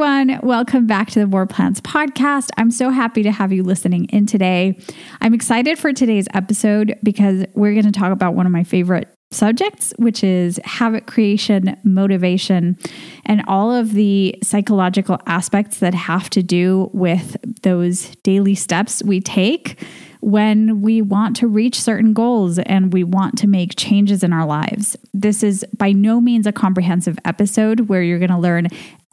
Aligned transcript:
everyone. 0.00 0.38
Welcome 0.44 0.86
back 0.86 1.10
to 1.10 1.18
the 1.18 1.26
More 1.26 1.44
Plants 1.44 1.80
podcast. 1.80 2.50
I'm 2.56 2.70
so 2.70 2.90
happy 2.90 3.24
to 3.24 3.32
have 3.32 3.52
you 3.52 3.64
listening 3.64 4.04
in 4.10 4.26
today. 4.26 4.78
I'm 5.20 5.34
excited 5.34 5.76
for 5.76 5.92
today's 5.92 6.28
episode 6.34 6.96
because 7.02 7.44
we're 7.54 7.72
going 7.72 7.84
to 7.84 7.90
talk 7.90 8.12
about 8.12 8.34
one 8.34 8.46
of 8.46 8.52
my 8.52 8.62
favorite 8.62 9.08
subjects, 9.32 9.92
which 9.96 10.22
is 10.22 10.60
habit 10.62 11.08
creation, 11.08 11.76
motivation, 11.82 12.78
and 13.26 13.42
all 13.48 13.74
of 13.74 13.94
the 13.94 14.38
psychological 14.40 15.18
aspects 15.26 15.80
that 15.80 15.94
have 15.94 16.30
to 16.30 16.44
do 16.44 16.90
with 16.92 17.36
those 17.62 18.14
daily 18.22 18.54
steps 18.54 19.02
we 19.02 19.20
take 19.20 19.84
when 20.20 20.80
we 20.82 21.00
want 21.02 21.36
to 21.36 21.46
reach 21.46 21.80
certain 21.80 22.12
goals 22.12 22.58
and 22.60 22.92
we 22.92 23.04
want 23.04 23.38
to 23.38 23.46
make 23.46 23.76
changes 23.76 24.22
in 24.22 24.32
our 24.32 24.46
lives. 24.46 24.96
This 25.14 25.42
is 25.42 25.64
by 25.76 25.92
no 25.92 26.20
means 26.20 26.46
a 26.46 26.52
comprehensive 26.52 27.18
episode 27.24 27.88
where 27.88 28.02
you're 28.02 28.18
going 28.18 28.30
to 28.30 28.38
learn 28.38 28.68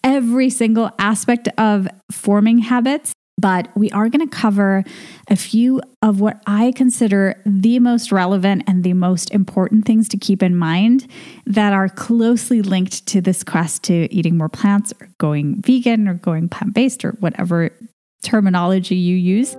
every 0.06 0.52
single 0.52 0.92
aspect 1.00 1.50
of 1.58 1.88
forming 2.12 2.59
habits, 2.59 3.12
but 3.38 3.68
we 3.76 3.91
are 3.91 4.08
going 4.08 4.26
to 4.26 4.34
cover 4.34 4.84
a 5.30 5.36
few 5.36 5.82
of 6.02 6.22
what 6.22 6.41
I 6.48 6.72
consider 6.73 7.41
the 7.46 7.80
most 7.80 8.12
relevant 8.12 8.63
and 8.68 8.84
the 8.84 8.94
most 8.94 9.32
important 9.32 9.86
things 9.86 10.08
to 10.10 10.18
keep 10.18 10.41
in 10.41 10.55
mind 10.55 11.08
that 11.46 11.73
are 11.73 11.90
closely 11.90 12.62
linked 12.62 13.05
to 13.08 13.20
this 13.20 13.44
quest 13.44 13.84
to 13.86 14.08
eating 14.13 14.38
more 14.38 14.48
plants 14.48 14.94
or 15.02 15.10
going 15.18 15.62
vegan 15.62 16.08
or 16.08 16.13
going 16.13 16.48
plant 16.48 16.74
based 16.74 17.04
or 17.04 17.12
whatever 17.20 17.72
terminology 18.24 18.96
you 18.96 19.18
use. 19.18 19.58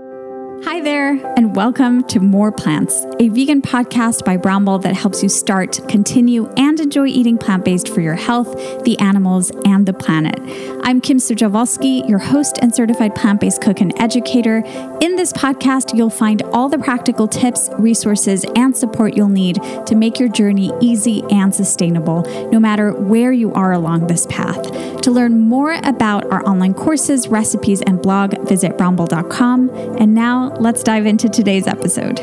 Hi 0.65 0.81
there, 0.81 1.11
and 1.37 1.55
welcome 1.55 2.03
to 2.05 2.19
More 2.19 2.51
Plants, 2.51 3.05
a 3.21 3.29
vegan 3.29 3.63
podcast 3.63 4.25
by 4.25 4.37
Brownble 4.37 4.83
that 4.83 4.95
helps 4.95 5.23
you 5.23 5.29
start, 5.29 5.81
continue, 5.89 6.49
and 6.57 6.81
enjoy 6.81 7.07
eating 7.07 7.39
plant 7.39 7.65
based 7.65 7.89
for 7.89 8.01
your 8.01 8.15
health, 8.15 8.55
the 8.85 8.99
animals, 8.99 9.51
and 9.65 9.87
the 9.87 9.93
planet. 9.93 10.39
I'm 10.83 11.01
Kim 11.01 11.19
Sujawalski, 11.19 12.09
your 12.09 12.19
host 12.19 12.59
and 12.63 12.75
certified 12.75 13.15
plant 13.15 13.41
based 13.41 13.61
cook 13.61 13.81
and 13.81 13.93
educator. 14.01 14.59
In 15.01 15.17
this 15.17 15.33
podcast, 15.33 15.97
you'll 15.97 16.11
find 16.11 16.43
all 16.53 16.69
the 16.69 16.79
practical 16.79 17.29
tips, 17.29 17.69
resources, 17.79 18.45
and 18.57 18.77
support 18.77 19.17
you'll 19.17 19.29
need 19.29 19.61
to 19.87 19.95
make 19.95 20.19
your 20.19 20.29
journey 20.29 20.73
easy 20.81 21.23
and 21.31 21.55
sustainable, 21.55 22.23
no 22.51 22.59
matter 22.59 22.93
where 22.93 23.33
you 23.33 23.53
are 23.55 23.73
along 23.73 24.07
this 24.07 24.27
path. 24.27 24.63
To 25.03 25.11
learn 25.11 25.41
more 25.41 25.79
about 25.85 26.25
our 26.33 26.45
online 26.49 26.75
courses, 26.75 27.29
recipes, 27.29 27.81
and 27.83 28.03
blog, 28.03 28.37
visit 28.49 28.77
brownble.com. 28.77 29.71
And 29.71 30.15
now, 30.15 30.46
let's 30.55 30.83
dive 30.83 31.07
into 31.07 31.29
today's 31.29 31.67
episode. 31.67 32.19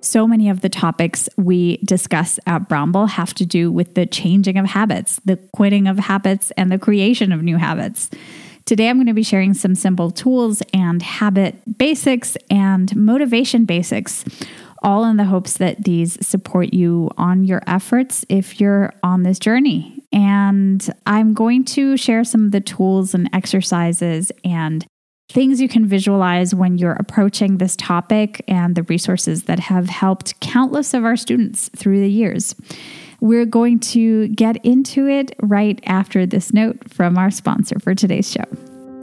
So 0.00 0.26
many 0.26 0.48
of 0.48 0.60
the 0.60 0.68
topics 0.68 1.28
we 1.36 1.78
discuss 1.78 2.38
at 2.46 2.68
Brownble 2.68 3.08
have 3.08 3.32
to 3.34 3.46
do 3.46 3.72
with 3.72 3.94
the 3.94 4.06
changing 4.06 4.58
of 4.58 4.66
habits, 4.66 5.20
the 5.24 5.36
quitting 5.52 5.86
of 5.86 5.98
habits, 5.98 6.50
and 6.52 6.70
the 6.70 6.78
creation 6.78 7.32
of 7.32 7.42
new 7.42 7.56
habits. 7.56 8.10
Today, 8.66 8.88
I'm 8.88 8.96
going 8.96 9.06
to 9.06 9.14
be 9.14 9.22
sharing 9.22 9.54
some 9.54 9.74
simple 9.74 10.10
tools 10.10 10.62
and 10.72 11.02
habit 11.02 11.78
basics 11.78 12.36
and 12.50 12.94
motivation 12.96 13.64
basics, 13.64 14.24
all 14.82 15.04
in 15.04 15.16
the 15.16 15.24
hopes 15.24 15.58
that 15.58 15.84
these 15.84 16.24
support 16.26 16.72
you 16.72 17.10
on 17.16 17.44
your 17.44 17.62
efforts 17.66 18.24
if 18.28 18.60
you're 18.60 18.92
on 19.02 19.22
this 19.22 19.38
journey. 19.38 20.02
And 20.12 20.86
I'm 21.06 21.34
going 21.34 21.64
to 21.64 21.96
share 21.96 22.24
some 22.24 22.46
of 22.46 22.52
the 22.52 22.60
tools 22.60 23.14
and 23.14 23.28
exercises 23.32 24.30
and 24.44 24.86
things 25.30 25.60
you 25.60 25.68
can 25.68 25.86
visualize 25.86 26.54
when 26.54 26.78
you're 26.78 26.92
approaching 26.92 27.58
this 27.58 27.76
topic 27.76 28.44
and 28.46 28.74
the 28.74 28.82
resources 28.84 29.44
that 29.44 29.58
have 29.58 29.88
helped 29.88 30.38
countless 30.40 30.94
of 30.94 31.04
our 31.04 31.16
students 31.16 31.70
through 31.76 32.00
the 32.00 32.10
years. 32.10 32.54
We're 33.20 33.46
going 33.46 33.80
to 33.80 34.28
get 34.28 34.64
into 34.64 35.08
it 35.08 35.34
right 35.40 35.80
after 35.86 36.26
this 36.26 36.52
note 36.52 36.92
from 36.92 37.16
our 37.16 37.30
sponsor 37.30 37.78
for 37.78 37.94
today's 37.94 38.30
show. 38.30 38.44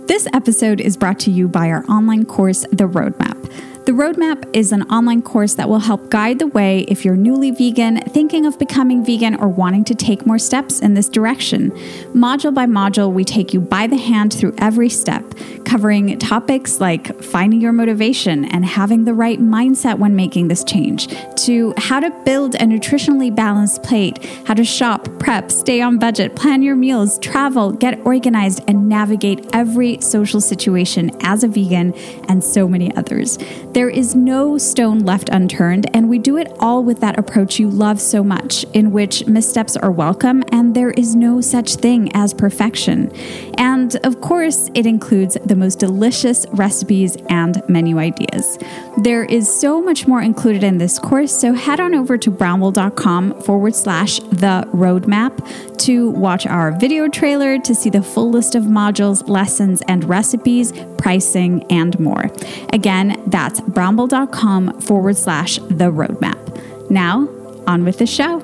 This 0.07 0.27
episode 0.33 0.79
is 0.79 0.97
brought 0.97 1.19
to 1.21 1.31
you 1.31 1.47
by 1.47 1.69
our 1.69 1.85
online 1.85 2.25
course, 2.25 2.65
The 2.71 2.87
Roadmap. 2.87 3.70
The 3.83 3.93
Roadmap 3.93 4.47
is 4.55 4.71
an 4.71 4.83
online 4.91 5.23
course 5.23 5.55
that 5.55 5.67
will 5.67 5.79
help 5.79 6.11
guide 6.11 6.37
the 6.37 6.45
way 6.45 6.81
if 6.81 7.03
you're 7.03 7.15
newly 7.15 7.49
vegan, 7.49 7.97
thinking 8.01 8.45
of 8.45 8.59
becoming 8.59 9.03
vegan, 9.03 9.33
or 9.35 9.47
wanting 9.47 9.83
to 9.85 9.95
take 9.95 10.23
more 10.23 10.37
steps 10.37 10.81
in 10.81 10.93
this 10.93 11.09
direction. 11.09 11.71
Module 12.13 12.53
by 12.53 12.67
module, 12.67 13.11
we 13.11 13.25
take 13.25 13.55
you 13.55 13.59
by 13.59 13.87
the 13.87 13.97
hand 13.97 14.33
through 14.33 14.53
every 14.59 14.87
step, 14.87 15.23
covering 15.65 16.19
topics 16.19 16.79
like 16.79 17.23
finding 17.23 17.59
your 17.59 17.71
motivation 17.71 18.45
and 18.45 18.65
having 18.65 19.05
the 19.05 19.15
right 19.15 19.39
mindset 19.39 19.97
when 19.97 20.15
making 20.15 20.47
this 20.47 20.63
change, 20.63 21.07
to 21.45 21.73
how 21.77 21.99
to 21.99 22.11
build 22.23 22.53
a 22.55 22.59
nutritionally 22.59 23.35
balanced 23.35 23.81
plate, 23.81 24.23
how 24.45 24.53
to 24.53 24.63
shop, 24.63 25.07
prep, 25.17 25.49
stay 25.49 25.81
on 25.81 25.97
budget, 25.97 26.35
plan 26.35 26.61
your 26.61 26.75
meals, 26.75 27.17
travel, 27.17 27.71
get 27.71 27.99
organized, 28.05 28.61
and 28.67 28.87
navigate 28.87 29.43
every 29.53 29.99
social 30.01 30.39
situation 30.39 31.09
as 31.21 31.43
a 31.43 31.47
vegan, 31.47 31.95
and 32.29 32.43
so 32.43 32.67
many 32.67 32.95
others. 32.95 33.39
There 33.73 33.89
is 33.89 34.15
no 34.15 34.57
stone 34.57 34.99
left 34.99 35.29
unturned, 35.29 35.89
and 35.95 36.09
we 36.09 36.19
do 36.19 36.37
it 36.37 36.51
all 36.59 36.83
with 36.83 36.99
that 36.99 37.17
approach 37.17 37.57
you 37.57 37.69
love 37.69 38.01
so 38.01 38.21
much, 38.21 38.65
in 38.73 38.91
which 38.91 39.25
missteps 39.27 39.77
are 39.77 39.91
welcome 39.91 40.43
and 40.51 40.75
there 40.75 40.91
is 40.91 41.15
no 41.15 41.39
such 41.39 41.75
thing 41.75 42.11
as 42.13 42.33
perfection. 42.33 43.11
And 43.57 43.95
of 44.03 44.19
course, 44.19 44.69
it 44.73 44.85
includes 44.85 45.37
the 45.45 45.55
most 45.55 45.79
delicious 45.79 46.45
recipes 46.51 47.15
and 47.29 47.61
menu 47.69 47.97
ideas. 47.97 48.59
There 48.97 49.23
is 49.23 49.53
so 49.53 49.81
much 49.81 50.07
more 50.07 50.21
included 50.21 50.63
in 50.63 50.77
this 50.77 50.99
course, 50.99 51.31
so 51.31 51.53
head 51.53 51.79
on 51.79 51.95
over 51.95 52.17
to 52.17 52.29
brownble.com 52.29 53.41
forward 53.41 53.75
slash 53.75 54.19
the 54.19 54.67
roadmap 54.73 55.39
to 55.81 56.11
watch 56.11 56.45
our 56.45 56.71
video 56.71 57.07
trailer 57.07 57.57
to 57.59 57.75
see 57.75 57.89
the 57.89 58.03
full 58.03 58.29
list 58.29 58.55
of 58.55 58.63
modules, 58.63 59.27
lessons, 59.27 59.81
and 59.87 60.03
recipes, 60.03 60.73
pricing, 60.97 61.63
and 61.71 61.99
more. 61.99 62.31
Again, 62.73 63.21
that's 63.27 63.61
brownble.com 63.61 64.81
forward 64.81 65.17
slash 65.17 65.57
the 65.57 65.91
roadmap. 65.91 66.89
Now, 66.89 67.27
on 67.67 67.83
with 67.83 67.97
the 67.97 68.05
show. 68.05 68.41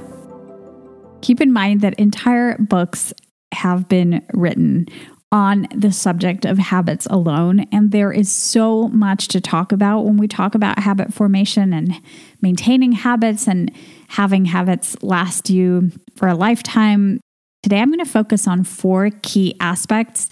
Keep 1.21 1.41
in 1.41 1.51
mind 1.51 1.81
that 1.81 1.93
entire 1.95 2.57
books 2.57 3.13
have 3.53 3.87
been 3.87 4.25
written 4.33 4.87
on 5.31 5.67
the 5.75 5.91
subject 5.91 6.45
of 6.45 6.57
habits 6.57 7.05
alone. 7.07 7.65
And 7.71 7.91
there 7.91 8.11
is 8.11 8.31
so 8.31 8.87
much 8.87 9.27
to 9.29 9.41
talk 9.41 9.71
about 9.71 10.05
when 10.05 10.17
we 10.17 10.27
talk 10.27 10.55
about 10.55 10.79
habit 10.79 11.13
formation 11.13 11.73
and 11.73 12.01
maintaining 12.41 12.93
habits 12.93 13.47
and 13.47 13.71
having 14.09 14.45
habits 14.45 14.95
last 15.01 15.49
you 15.49 15.91
for 16.15 16.27
a 16.27 16.35
lifetime. 16.35 17.19
Today, 17.67 17.81
I'm 17.81 17.91
going 17.91 17.99
to 17.99 18.09
focus 18.09 18.47
on 18.47 18.63
four 18.63 19.09
key 19.23 19.53
aspects 19.59 20.29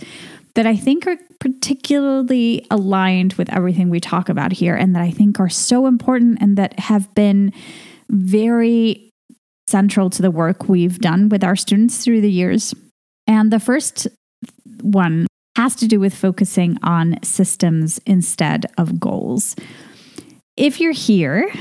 that 0.53 0.66
I 0.66 0.78
think 0.78 1.06
are 1.06 1.18
particularly 1.41 2.66
aligned 2.72 3.34
with 3.34 3.51
everything 3.51 3.90
we 3.90 4.00
talk 4.00 4.29
about 4.29 4.53
here 4.53 4.73
and 4.73 4.96
that 4.96 5.01
I 5.01 5.12
think 5.12 5.38
are 5.41 5.50
so 5.50 5.85
important 5.85 6.38
and 6.40 6.57
that 6.57 6.79
have 6.79 7.13
been 7.13 7.51
very 8.09 9.09
central 9.68 10.09
to 10.12 10.22
the 10.22 10.31
work 10.31 10.69
we've 10.69 11.00
done 11.00 11.28
with 11.28 11.44
our 11.44 11.57
students 11.57 12.06
through 12.06 12.22
the 12.22 12.31
years. 12.31 12.74
And 13.28 13.51
the 13.51 13.59
first 13.59 14.07
one 14.81 15.28
has 15.57 15.75
to 15.75 15.90
do 15.90 16.00
with 16.00 16.16
focusing 16.16 16.78
on 16.84 17.22
systems 17.22 18.00
instead 18.06 18.66
of 18.78 18.97
goals. 18.97 19.57
If 20.56 20.79
you're 20.79 20.94
here, 20.94 21.51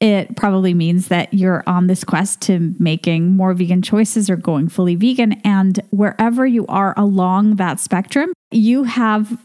it 0.00 0.36
probably 0.36 0.74
means 0.74 1.08
that 1.08 1.32
you're 1.34 1.64
on 1.66 1.86
this 1.86 2.04
quest 2.04 2.40
to 2.42 2.74
making 2.78 3.36
more 3.36 3.54
vegan 3.54 3.82
choices 3.82 4.30
or 4.30 4.36
going 4.36 4.68
fully 4.68 4.94
vegan. 4.94 5.32
And 5.44 5.80
wherever 5.90 6.46
you 6.46 6.66
are 6.66 6.94
along 6.96 7.56
that 7.56 7.80
spectrum, 7.80 8.32
you 8.50 8.84
have 8.84 9.38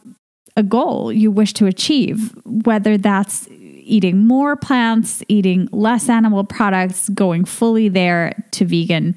a 0.57 0.63
goal 0.63 1.11
you 1.11 1.31
wish 1.31 1.53
to 1.53 1.65
achieve, 1.65 2.33
whether 2.45 2.97
that's 2.97 3.47
eating 3.49 4.25
more 4.25 4.55
plants, 4.55 5.23
eating 5.27 5.69
less 5.71 6.09
animal 6.09 6.43
products, 6.43 7.09
going 7.09 7.45
fully 7.45 7.87
there 7.87 8.43
to 8.51 8.65
vegan. 8.65 9.15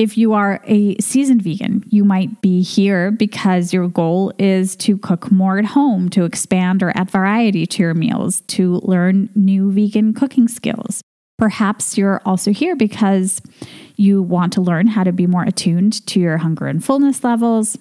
If 0.00 0.16
you 0.16 0.32
are 0.32 0.62
a 0.64 0.96
seasoned 0.96 1.42
vegan, 1.42 1.84
you 1.90 2.04
might 2.04 2.40
be 2.40 2.62
here 2.62 3.10
because 3.10 3.74
your 3.74 3.86
goal 3.86 4.32
is 4.38 4.74
to 4.76 4.96
cook 4.96 5.30
more 5.30 5.58
at 5.58 5.66
home, 5.66 6.08
to 6.08 6.24
expand 6.24 6.82
or 6.82 6.90
add 6.96 7.10
variety 7.10 7.66
to 7.66 7.82
your 7.82 7.92
meals, 7.92 8.40
to 8.46 8.76
learn 8.76 9.28
new 9.34 9.70
vegan 9.70 10.14
cooking 10.14 10.48
skills. 10.48 11.02
Perhaps 11.36 11.98
you're 11.98 12.22
also 12.24 12.50
here 12.50 12.74
because 12.76 13.42
you 13.96 14.22
want 14.22 14.54
to 14.54 14.62
learn 14.62 14.86
how 14.86 15.04
to 15.04 15.12
be 15.12 15.26
more 15.26 15.44
attuned 15.44 16.06
to 16.06 16.18
your 16.18 16.38
hunger 16.38 16.66
and 16.66 16.82
fullness 16.82 17.22
levels. 17.22 17.76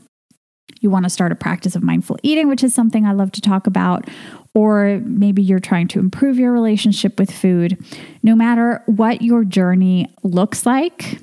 You 0.81 0.89
want 0.89 1.05
to 1.05 1.09
start 1.09 1.31
a 1.31 1.35
practice 1.35 1.73
of 1.73 1.83
mindful 1.83 2.17
eating, 2.21 2.49
which 2.49 2.65
is 2.65 2.73
something 2.73 3.05
I 3.05 3.13
love 3.13 3.31
to 3.31 3.41
talk 3.41 3.65
about. 3.65 4.09
Or 4.53 4.99
maybe 5.05 5.41
you're 5.41 5.59
trying 5.59 5.87
to 5.89 5.99
improve 5.99 6.37
your 6.37 6.51
relationship 6.51 7.17
with 7.17 7.31
food. 7.31 7.81
No 8.23 8.35
matter 8.35 8.83
what 8.87 9.21
your 9.21 9.45
journey 9.45 10.13
looks 10.21 10.65
like, 10.65 11.21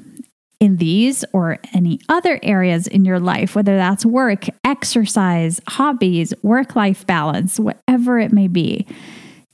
in 0.60 0.76
these 0.76 1.24
or 1.32 1.58
any 1.74 2.00
other 2.08 2.40
areas 2.42 2.86
in 2.86 3.04
your 3.04 3.20
life, 3.20 3.54
whether 3.54 3.76
that's 3.76 4.06
work, 4.06 4.46
exercise, 4.64 5.60
hobbies, 5.68 6.32
work 6.42 6.74
life 6.74 7.06
balance, 7.06 7.60
whatever 7.60 8.18
it 8.18 8.32
may 8.32 8.48
be, 8.48 8.86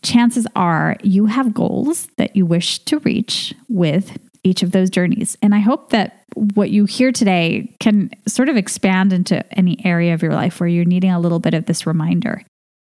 chances 0.02 0.46
are 0.54 0.96
you 1.02 1.26
have 1.26 1.54
goals 1.54 2.08
that 2.16 2.36
you 2.36 2.46
wish 2.46 2.78
to 2.80 2.98
reach 3.00 3.54
with 3.68 4.18
each 4.44 4.62
of 4.62 4.72
those 4.72 4.90
journeys. 4.90 5.36
And 5.40 5.54
I 5.54 5.60
hope 5.60 5.90
that 5.90 6.24
what 6.54 6.70
you 6.70 6.84
hear 6.84 7.12
today 7.12 7.74
can 7.78 8.10
sort 8.26 8.48
of 8.48 8.56
expand 8.56 9.12
into 9.12 9.44
any 9.56 9.84
area 9.84 10.14
of 10.14 10.22
your 10.22 10.32
life 10.32 10.58
where 10.58 10.68
you're 10.68 10.84
needing 10.84 11.10
a 11.10 11.20
little 11.20 11.38
bit 11.38 11.54
of 11.54 11.66
this 11.66 11.86
reminder. 11.86 12.42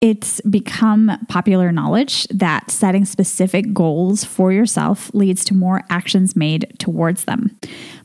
It's 0.03 0.41
become 0.41 1.17
popular 1.29 1.71
knowledge 1.71 2.27
that 2.27 2.73
setting 2.73 3.05
specific 3.05 3.73
goals 3.73 4.25
for 4.25 4.53
yourself 4.53 5.15
leads 5.15 5.45
to 5.45 5.55
more 5.55 5.85
actions 5.89 6.35
made 6.35 6.75
towards 6.81 7.25
them. 7.25 7.57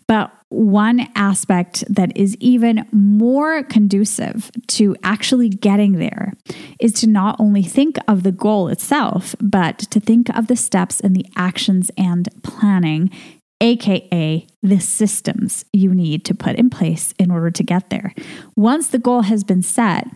But 0.07 0.31
one 0.49 1.09
aspect 1.15 1.83
that 1.89 2.15
is 2.15 2.37
even 2.39 2.87
more 2.91 3.63
conducive 3.63 4.51
to 4.67 4.95
actually 5.03 5.49
getting 5.49 5.93
there 5.93 6.33
is 6.79 6.93
to 6.93 7.07
not 7.07 7.35
only 7.39 7.63
think 7.63 7.97
of 8.07 8.21
the 8.21 8.31
goal 8.31 8.67
itself, 8.67 9.35
but 9.41 9.79
to 9.79 9.99
think 9.99 10.29
of 10.37 10.47
the 10.47 10.55
steps 10.55 10.99
and 10.99 11.15
the 11.15 11.25
actions 11.35 11.89
and 11.97 12.29
planning, 12.43 13.09
aka 13.59 14.45
the 14.61 14.79
systems 14.79 15.65
you 15.73 15.95
need 15.95 16.23
to 16.25 16.35
put 16.35 16.55
in 16.57 16.69
place 16.69 17.13
in 17.17 17.31
order 17.31 17.49
to 17.49 17.63
get 17.63 17.89
there. 17.89 18.13
Once 18.55 18.89
the 18.89 18.99
goal 18.99 19.21
has 19.21 19.43
been 19.43 19.63
set, 19.63 20.07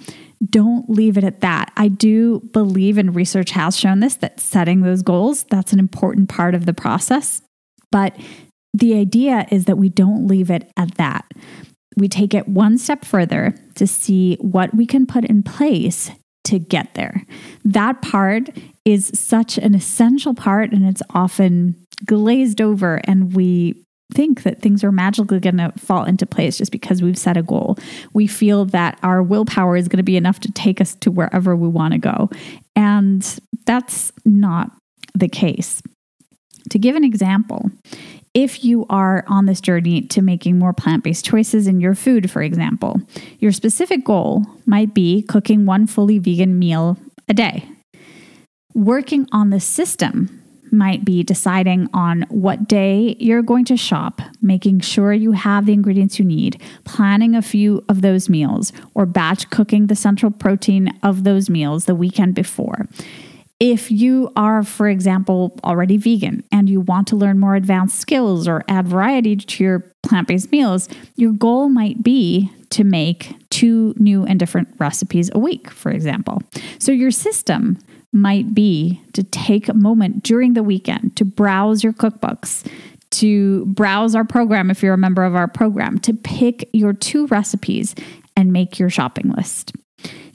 don't 0.49 0.89
leave 0.89 1.17
it 1.17 1.23
at 1.23 1.41
that. 1.41 1.71
I 1.77 1.87
do 1.87 2.39
believe 2.51 2.97
and 2.97 3.15
research 3.15 3.51
has 3.51 3.77
shown 3.77 3.99
this 3.99 4.15
that 4.15 4.39
setting 4.39 4.81
those 4.81 5.01
goals, 5.01 5.43
that's 5.43 5.73
an 5.73 5.79
important 5.79 6.29
part 6.29 6.55
of 6.55 6.65
the 6.65 6.73
process. 6.73 7.41
But 7.91 8.15
the 8.73 8.95
idea 8.95 9.47
is 9.51 9.65
that 9.65 9.77
we 9.77 9.89
don't 9.89 10.27
leave 10.27 10.49
it 10.49 10.71
at 10.77 10.95
that. 10.95 11.25
We 11.97 12.07
take 12.07 12.33
it 12.33 12.47
one 12.47 12.77
step 12.77 13.03
further 13.03 13.53
to 13.75 13.85
see 13.85 14.37
what 14.39 14.73
we 14.73 14.85
can 14.85 15.05
put 15.05 15.25
in 15.25 15.43
place 15.43 16.09
to 16.45 16.57
get 16.57 16.93
there. 16.95 17.25
That 17.65 18.01
part 18.01 18.49
is 18.85 19.11
such 19.13 19.57
an 19.57 19.75
essential 19.75 20.33
part 20.33 20.71
and 20.71 20.85
it's 20.87 21.03
often 21.11 21.75
glazed 22.05 22.61
over 22.61 23.01
and 23.03 23.35
we 23.35 23.83
think 24.13 24.43
that 24.43 24.61
things 24.61 24.83
are 24.83 24.91
magically 24.91 25.39
going 25.39 25.57
to 25.57 25.71
fall 25.77 26.03
into 26.03 26.25
place 26.25 26.57
just 26.57 26.71
because 26.71 27.01
we've 27.01 27.17
set 27.17 27.37
a 27.37 27.43
goal. 27.43 27.77
We 28.13 28.27
feel 28.27 28.65
that 28.65 28.99
our 29.03 29.23
willpower 29.23 29.75
is 29.77 29.87
going 29.87 29.97
to 29.97 30.03
be 30.03 30.17
enough 30.17 30.39
to 30.41 30.51
take 30.51 30.81
us 30.81 30.95
to 30.95 31.11
wherever 31.11 31.55
we 31.55 31.67
want 31.67 31.93
to 31.93 31.99
go. 31.99 32.29
And 32.75 33.21
that's 33.65 34.11
not 34.25 34.71
the 35.13 35.27
case. 35.27 35.81
To 36.69 36.79
give 36.79 36.95
an 36.95 37.03
example, 37.03 37.69
if 38.33 38.63
you 38.63 38.85
are 38.89 39.25
on 39.27 39.45
this 39.45 39.59
journey 39.59 40.01
to 40.03 40.21
making 40.21 40.57
more 40.57 40.73
plant 40.73 41.03
based 41.03 41.25
choices 41.25 41.67
in 41.67 41.81
your 41.81 41.95
food, 41.95 42.31
for 42.31 42.41
example, 42.41 43.01
your 43.39 43.51
specific 43.51 44.05
goal 44.05 44.45
might 44.65 44.93
be 44.93 45.23
cooking 45.23 45.65
one 45.65 45.87
fully 45.87 46.17
vegan 46.17 46.57
meal 46.57 46.97
a 47.27 47.33
day. 47.33 47.67
Working 48.73 49.27
on 49.33 49.49
the 49.49 49.59
system 49.59 50.40
might 50.71 51.05
be 51.05 51.23
deciding 51.23 51.89
on 51.93 52.23
what 52.29 52.67
day 52.67 53.15
you're 53.19 53.41
going 53.41 53.65
to 53.65 53.77
shop, 53.77 54.21
making 54.41 54.79
sure 54.79 55.13
you 55.13 55.33
have 55.33 55.65
the 55.65 55.73
ingredients 55.73 56.19
you 56.19 56.25
need, 56.25 56.61
planning 56.83 57.35
a 57.35 57.41
few 57.41 57.83
of 57.89 58.01
those 58.01 58.29
meals, 58.29 58.71
or 58.93 59.05
batch 59.05 59.49
cooking 59.49 59.87
the 59.87 59.95
central 59.95 60.31
protein 60.31 60.97
of 61.03 61.23
those 61.23 61.49
meals 61.49 61.85
the 61.85 61.95
weekend 61.95 62.35
before. 62.35 62.87
If 63.59 63.91
you 63.91 64.31
are, 64.35 64.63
for 64.63 64.89
example, 64.89 65.55
already 65.63 65.97
vegan 65.97 66.43
and 66.51 66.67
you 66.67 66.81
want 66.81 67.07
to 67.09 67.15
learn 67.15 67.37
more 67.37 67.53
advanced 67.53 67.99
skills 67.99 68.47
or 68.47 68.63
add 68.67 68.87
variety 68.87 69.35
to 69.35 69.63
your 69.63 69.79
plant 70.01 70.27
based 70.27 70.51
meals, 70.51 70.89
your 71.15 71.31
goal 71.31 71.69
might 71.69 72.01
be 72.01 72.51
to 72.71 72.83
make 72.83 73.35
two 73.51 73.93
new 73.97 74.25
and 74.25 74.39
different 74.39 74.67
recipes 74.79 75.29
a 75.33 75.39
week, 75.39 75.69
for 75.69 75.91
example. 75.91 76.41
So 76.79 76.91
your 76.91 77.11
system 77.11 77.77
might 78.13 78.53
be 78.53 79.01
to 79.13 79.23
take 79.23 79.69
a 79.69 79.73
moment 79.73 80.23
during 80.23 80.53
the 80.53 80.63
weekend 80.63 81.15
to 81.17 81.25
browse 81.25 81.83
your 81.83 81.93
cookbooks, 81.93 82.65
to 83.11 83.65
browse 83.67 84.15
our 84.15 84.25
program 84.25 84.69
if 84.69 84.83
you're 84.83 84.93
a 84.93 84.97
member 84.97 85.23
of 85.23 85.35
our 85.35 85.47
program, 85.47 85.97
to 85.99 86.13
pick 86.13 86.69
your 86.73 86.93
two 86.93 87.27
recipes 87.27 87.95
and 88.35 88.51
make 88.51 88.79
your 88.79 88.89
shopping 88.89 89.29
list 89.29 89.73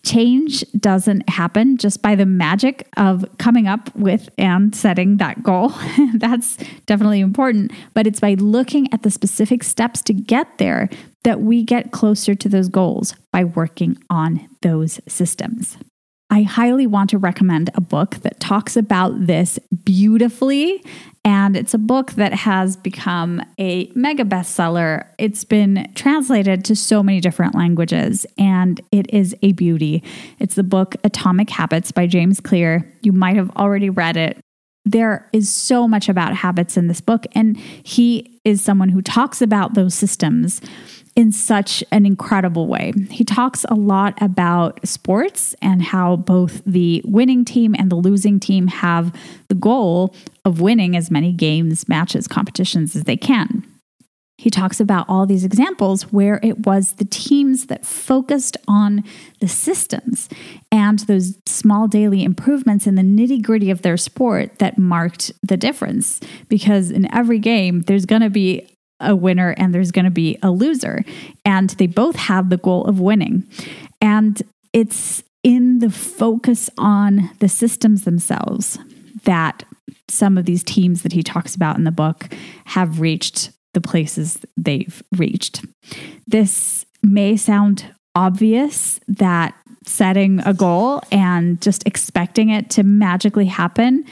change 0.06 0.64
doesn't 0.78 1.28
happen 1.28 1.76
just 1.76 2.00
by 2.00 2.14
the 2.14 2.24
magic 2.24 2.88
of 2.96 3.24
coming 3.38 3.66
up 3.66 3.94
with 3.96 4.28
and 4.38 4.74
setting 4.74 5.16
that 5.16 5.42
goal. 5.42 5.72
That's 6.14 6.56
definitely 6.86 7.20
important, 7.20 7.72
but 7.92 8.06
it's 8.06 8.20
by 8.20 8.34
looking 8.34 8.90
at 8.92 9.02
the 9.02 9.10
specific 9.10 9.64
steps 9.64 10.02
to 10.02 10.14
get 10.14 10.58
there 10.58 10.88
that 11.24 11.40
we 11.40 11.64
get 11.64 11.90
closer 11.90 12.36
to 12.36 12.48
those 12.48 12.68
goals 12.68 13.14
by 13.32 13.42
working 13.42 13.98
on 14.08 14.48
those 14.62 15.00
systems. 15.08 15.76
I 16.28 16.42
highly 16.42 16.86
want 16.86 17.10
to 17.10 17.18
recommend 17.18 17.70
a 17.74 17.80
book 17.80 18.16
that 18.16 18.40
talks 18.40 18.76
about 18.76 19.26
this 19.26 19.58
beautifully. 19.84 20.82
And 21.24 21.56
it's 21.56 21.74
a 21.74 21.78
book 21.78 22.12
that 22.12 22.32
has 22.32 22.76
become 22.76 23.42
a 23.58 23.90
mega 23.94 24.24
bestseller. 24.24 25.06
It's 25.18 25.44
been 25.44 25.90
translated 25.94 26.64
to 26.66 26.76
so 26.76 27.02
many 27.02 27.20
different 27.20 27.54
languages, 27.54 28.26
and 28.38 28.80
it 28.92 29.12
is 29.12 29.34
a 29.42 29.52
beauty. 29.52 30.04
It's 30.38 30.54
the 30.54 30.62
book 30.62 30.94
Atomic 31.02 31.50
Habits 31.50 31.90
by 31.90 32.06
James 32.06 32.40
Clear. 32.40 32.92
You 33.02 33.12
might 33.12 33.36
have 33.36 33.50
already 33.56 33.90
read 33.90 34.16
it. 34.16 34.38
There 34.84 35.28
is 35.32 35.50
so 35.50 35.88
much 35.88 36.08
about 36.08 36.36
habits 36.36 36.76
in 36.76 36.86
this 36.86 37.00
book, 37.00 37.26
and 37.34 37.56
he 37.56 38.38
is 38.44 38.62
someone 38.62 38.90
who 38.90 39.02
talks 39.02 39.42
about 39.42 39.74
those 39.74 39.94
systems 39.94 40.60
in 41.16 41.32
such 41.32 41.82
an 41.90 42.04
incredible 42.04 42.66
way. 42.66 42.92
He 43.10 43.24
talks 43.24 43.64
a 43.70 43.74
lot 43.74 44.20
about 44.20 44.86
sports 44.86 45.54
and 45.62 45.82
how 45.82 46.16
both 46.16 46.62
the 46.66 47.02
winning 47.06 47.44
team 47.44 47.74
and 47.76 47.90
the 47.90 47.96
losing 47.96 48.38
team 48.38 48.66
have 48.68 49.18
the 49.48 49.54
goal 49.54 50.14
of 50.44 50.60
winning 50.60 50.94
as 50.94 51.10
many 51.10 51.32
games, 51.32 51.88
matches, 51.88 52.28
competitions 52.28 52.94
as 52.94 53.04
they 53.04 53.16
can. 53.16 53.64
He 54.38 54.50
talks 54.50 54.80
about 54.80 55.06
all 55.08 55.24
these 55.24 55.44
examples 55.44 56.12
where 56.12 56.38
it 56.42 56.66
was 56.66 56.92
the 56.92 57.06
teams 57.06 57.66
that 57.66 57.86
focused 57.86 58.58
on 58.68 59.02
the 59.40 59.48
systems 59.48 60.28
and 60.70 60.98
those 61.00 61.38
small 61.46 61.88
daily 61.88 62.22
improvements 62.22 62.86
in 62.86 62.96
the 62.96 63.02
nitty 63.02 63.42
gritty 63.42 63.70
of 63.70 63.80
their 63.80 63.96
sport 63.96 64.58
that 64.58 64.76
marked 64.76 65.32
the 65.42 65.56
difference. 65.56 66.20
Because 66.50 66.90
in 66.90 67.12
every 67.14 67.38
game, 67.38 67.80
there's 67.82 68.04
going 68.04 68.20
to 68.20 68.28
be 68.28 68.75
a 69.00 69.14
winner 69.14 69.54
and 69.56 69.74
there's 69.74 69.92
going 69.92 70.04
to 70.04 70.10
be 70.10 70.38
a 70.42 70.50
loser. 70.50 71.04
And 71.44 71.70
they 71.70 71.86
both 71.86 72.16
have 72.16 72.50
the 72.50 72.56
goal 72.56 72.84
of 72.84 73.00
winning. 73.00 73.44
And 74.00 74.42
it's 74.72 75.22
in 75.42 75.78
the 75.78 75.90
focus 75.90 76.68
on 76.78 77.30
the 77.38 77.48
systems 77.48 78.04
themselves 78.04 78.78
that 79.24 79.64
some 80.08 80.38
of 80.38 80.44
these 80.44 80.62
teams 80.62 81.02
that 81.02 81.12
he 81.12 81.22
talks 81.22 81.54
about 81.54 81.76
in 81.76 81.84
the 81.84 81.90
book 81.90 82.28
have 82.64 83.00
reached 83.00 83.50
the 83.74 83.80
places 83.80 84.38
they've 84.56 85.02
reached. 85.16 85.64
This 86.26 86.86
may 87.02 87.36
sound 87.36 87.84
obvious 88.14 88.98
that 89.08 89.54
setting 89.84 90.40
a 90.40 90.54
goal 90.54 91.00
and 91.12 91.60
just 91.60 91.86
expecting 91.86 92.48
it 92.48 92.70
to 92.70 92.82
magically 92.82 93.46
happen 93.46 94.04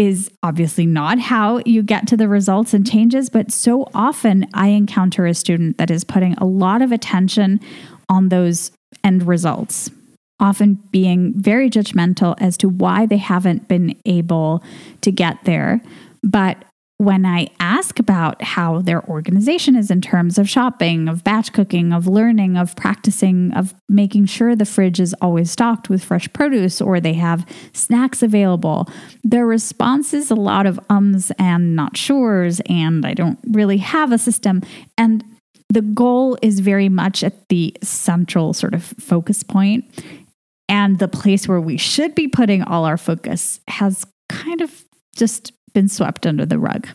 is 0.00 0.30
obviously 0.42 0.86
not 0.86 1.18
how 1.18 1.60
you 1.66 1.82
get 1.82 2.06
to 2.06 2.16
the 2.16 2.26
results 2.26 2.72
and 2.72 2.90
changes, 2.90 3.28
but 3.28 3.52
so 3.52 3.86
often 3.92 4.46
I 4.54 4.68
encounter 4.68 5.26
a 5.26 5.34
student 5.34 5.76
that 5.76 5.90
is 5.90 6.04
putting 6.04 6.32
a 6.38 6.46
lot 6.46 6.80
of 6.80 6.90
attention 6.90 7.60
on 8.08 8.30
those 8.30 8.72
end 9.04 9.26
results, 9.26 9.90
often 10.40 10.76
being 10.90 11.34
very 11.36 11.68
judgmental 11.68 12.34
as 12.38 12.56
to 12.56 12.68
why 12.70 13.04
they 13.04 13.18
haven't 13.18 13.68
been 13.68 13.94
able 14.06 14.64
to 15.02 15.12
get 15.12 15.36
there, 15.44 15.82
but 16.22 16.56
when 17.00 17.24
I 17.24 17.48
ask 17.60 17.98
about 17.98 18.42
how 18.42 18.82
their 18.82 19.02
organization 19.08 19.74
is 19.74 19.90
in 19.90 20.02
terms 20.02 20.36
of 20.36 20.50
shopping, 20.50 21.08
of 21.08 21.24
batch 21.24 21.50
cooking, 21.54 21.94
of 21.94 22.06
learning, 22.06 22.58
of 22.58 22.76
practicing, 22.76 23.54
of 23.54 23.74
making 23.88 24.26
sure 24.26 24.54
the 24.54 24.66
fridge 24.66 25.00
is 25.00 25.14
always 25.22 25.50
stocked 25.50 25.88
with 25.88 26.04
fresh 26.04 26.30
produce 26.34 26.78
or 26.78 27.00
they 27.00 27.14
have 27.14 27.46
snacks 27.72 28.22
available, 28.22 28.86
their 29.24 29.46
response 29.46 30.12
is 30.12 30.30
a 30.30 30.34
lot 30.34 30.66
of 30.66 30.78
ums 30.90 31.32
and 31.38 31.74
not 31.74 31.94
sures, 31.94 32.60
and 32.68 33.06
I 33.06 33.14
don't 33.14 33.38
really 33.48 33.78
have 33.78 34.12
a 34.12 34.18
system. 34.18 34.60
And 34.98 35.24
the 35.70 35.80
goal 35.80 36.36
is 36.42 36.60
very 36.60 36.90
much 36.90 37.24
at 37.24 37.48
the 37.48 37.74
central 37.82 38.52
sort 38.52 38.74
of 38.74 38.84
focus 38.84 39.42
point, 39.42 39.86
and 40.68 40.98
the 40.98 41.08
place 41.08 41.48
where 41.48 41.62
we 41.62 41.78
should 41.78 42.14
be 42.14 42.28
putting 42.28 42.62
all 42.62 42.84
our 42.84 42.98
focus 42.98 43.60
has 43.68 44.04
kind 44.28 44.60
of 44.60 44.84
just 45.16 45.52
been 45.72 45.88
swept 45.88 46.26
under 46.26 46.46
the 46.46 46.58
rug. 46.58 46.88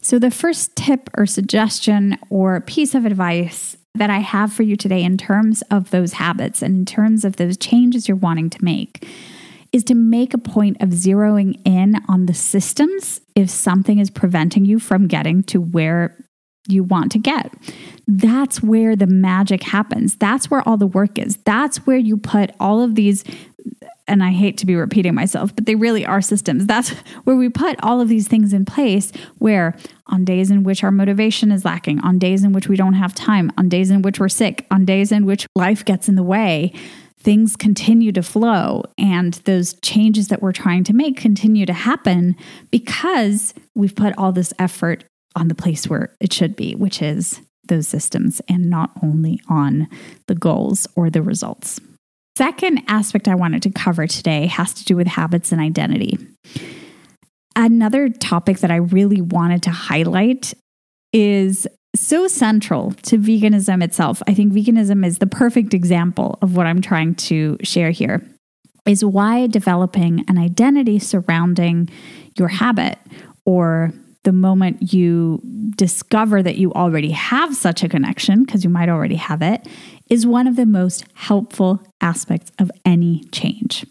So, 0.00 0.18
the 0.18 0.30
first 0.30 0.76
tip 0.76 1.08
or 1.16 1.26
suggestion 1.26 2.18
or 2.28 2.60
piece 2.60 2.94
of 2.94 3.06
advice 3.06 3.76
that 3.94 4.10
I 4.10 4.18
have 4.18 4.52
for 4.52 4.62
you 4.62 4.76
today 4.76 5.02
in 5.02 5.16
terms 5.16 5.62
of 5.70 5.90
those 5.90 6.14
habits 6.14 6.62
and 6.62 6.76
in 6.76 6.84
terms 6.84 7.24
of 7.24 7.36
those 7.36 7.56
changes 7.56 8.08
you're 8.08 8.16
wanting 8.16 8.50
to 8.50 8.64
make 8.64 9.06
is 9.72 9.84
to 9.84 9.94
make 9.94 10.34
a 10.34 10.38
point 10.38 10.80
of 10.80 10.90
zeroing 10.90 11.60
in 11.64 11.96
on 12.08 12.26
the 12.26 12.34
systems 12.34 13.20
if 13.34 13.50
something 13.50 13.98
is 13.98 14.10
preventing 14.10 14.64
you 14.64 14.78
from 14.78 15.08
getting 15.08 15.42
to 15.42 15.60
where 15.60 16.16
you 16.68 16.82
want 16.82 17.12
to 17.12 17.18
get. 17.18 17.52
That's 18.06 18.62
where 18.62 18.96
the 18.96 19.06
magic 19.06 19.62
happens. 19.62 20.16
That's 20.16 20.50
where 20.50 20.66
all 20.66 20.76
the 20.76 20.86
work 20.86 21.18
is. 21.18 21.36
That's 21.44 21.78
where 21.86 21.96
you 21.96 22.16
put 22.16 22.50
all 22.60 22.82
of 22.82 22.94
these 22.94 23.24
and 24.06 24.22
I 24.22 24.32
hate 24.32 24.58
to 24.58 24.66
be 24.66 24.76
repeating 24.76 25.14
myself, 25.14 25.54
but 25.56 25.64
they 25.66 25.74
really 25.74 26.04
are 26.04 26.20
systems. 26.20 26.66
That's 26.66 26.90
where 27.24 27.36
we 27.36 27.48
put 27.48 27.82
all 27.82 28.00
of 28.00 28.08
these 28.08 28.28
things 28.28 28.52
in 28.52 28.64
place 28.64 29.12
where 29.38 29.76
on 30.08 30.24
days 30.24 30.50
in 30.50 30.62
which 30.62 30.84
our 30.84 30.90
motivation 30.90 31.50
is 31.50 31.64
lacking, 31.64 32.00
on 32.00 32.18
days 32.18 32.44
in 32.44 32.52
which 32.52 32.68
we 32.68 32.76
don't 32.76 32.94
have 32.94 33.14
time, 33.14 33.50
on 33.56 33.68
days 33.68 33.90
in 33.90 34.02
which 34.02 34.20
we're 34.20 34.28
sick, 34.28 34.66
on 34.70 34.84
days 34.84 35.10
in 35.10 35.24
which 35.24 35.46
life 35.54 35.84
gets 35.84 36.08
in 36.08 36.16
the 36.16 36.22
way, 36.22 36.72
things 37.18 37.56
continue 37.56 38.12
to 38.12 38.22
flow 38.22 38.82
and 38.98 39.34
those 39.44 39.72
changes 39.80 40.28
that 40.28 40.42
we're 40.42 40.52
trying 40.52 40.84
to 40.84 40.92
make 40.92 41.16
continue 41.16 41.64
to 41.64 41.72
happen 41.72 42.36
because 42.70 43.54
we've 43.74 43.96
put 43.96 44.16
all 44.18 44.30
this 44.30 44.52
effort 44.58 45.04
on 45.34 45.48
the 45.48 45.54
place 45.54 45.88
where 45.88 46.14
it 46.20 46.32
should 46.32 46.56
be, 46.56 46.74
which 46.74 47.02
is 47.02 47.40
those 47.66 47.88
systems 47.88 48.40
and 48.48 48.68
not 48.68 48.90
only 49.02 49.40
on 49.48 49.88
the 50.26 50.34
goals 50.34 50.86
or 50.96 51.10
the 51.10 51.22
results. 51.22 51.80
Second 52.36 52.82
aspect 52.88 53.28
I 53.28 53.34
wanted 53.34 53.62
to 53.62 53.70
cover 53.70 54.06
today 54.06 54.46
has 54.46 54.74
to 54.74 54.84
do 54.84 54.96
with 54.96 55.06
habits 55.06 55.52
and 55.52 55.60
identity. 55.60 56.18
Another 57.56 58.08
topic 58.08 58.58
that 58.58 58.72
I 58.72 58.76
really 58.76 59.20
wanted 59.20 59.62
to 59.64 59.70
highlight 59.70 60.52
is 61.12 61.68
so 61.94 62.26
central 62.26 62.90
to 63.02 63.18
veganism 63.18 63.82
itself. 63.82 64.20
I 64.26 64.34
think 64.34 64.52
veganism 64.52 65.06
is 65.06 65.18
the 65.18 65.28
perfect 65.28 65.72
example 65.74 66.38
of 66.42 66.56
what 66.56 66.66
I'm 66.66 66.80
trying 66.80 67.14
to 67.14 67.56
share 67.62 67.90
here. 67.90 68.20
Is 68.84 69.04
why 69.04 69.46
developing 69.46 70.24
an 70.28 70.36
identity 70.36 70.98
surrounding 70.98 71.88
your 72.36 72.48
habit 72.48 72.98
or 73.46 73.94
the 74.24 74.32
moment 74.32 74.92
you 74.92 75.40
discover 75.76 76.42
that 76.42 76.56
you 76.56 76.72
already 76.72 77.10
have 77.10 77.54
such 77.54 77.82
a 77.82 77.88
connection, 77.88 78.44
because 78.44 78.64
you 78.64 78.70
might 78.70 78.88
already 78.88 79.16
have 79.16 79.42
it, 79.42 79.66
is 80.10 80.26
one 80.26 80.46
of 80.46 80.56
the 80.56 80.66
most 80.66 81.04
helpful 81.14 81.80
aspects 82.00 82.52
of 82.58 82.70
any 82.84 83.24
change. 83.32 83.86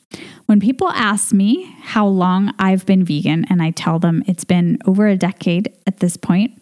When 0.46 0.60
people 0.60 0.90
ask 0.90 1.34
me 1.34 1.74
how 1.82 2.06
long 2.06 2.54
I've 2.60 2.86
been 2.86 3.04
vegan, 3.04 3.46
and 3.50 3.62
I 3.62 3.72
tell 3.72 4.00
them 4.00 4.24
it's 4.28 4.44
been 4.44 4.78
over 4.86 5.08
a 5.08 5.16
decade 5.16 5.74
at 5.88 6.00
this 6.00 6.18
point, 6.18 6.62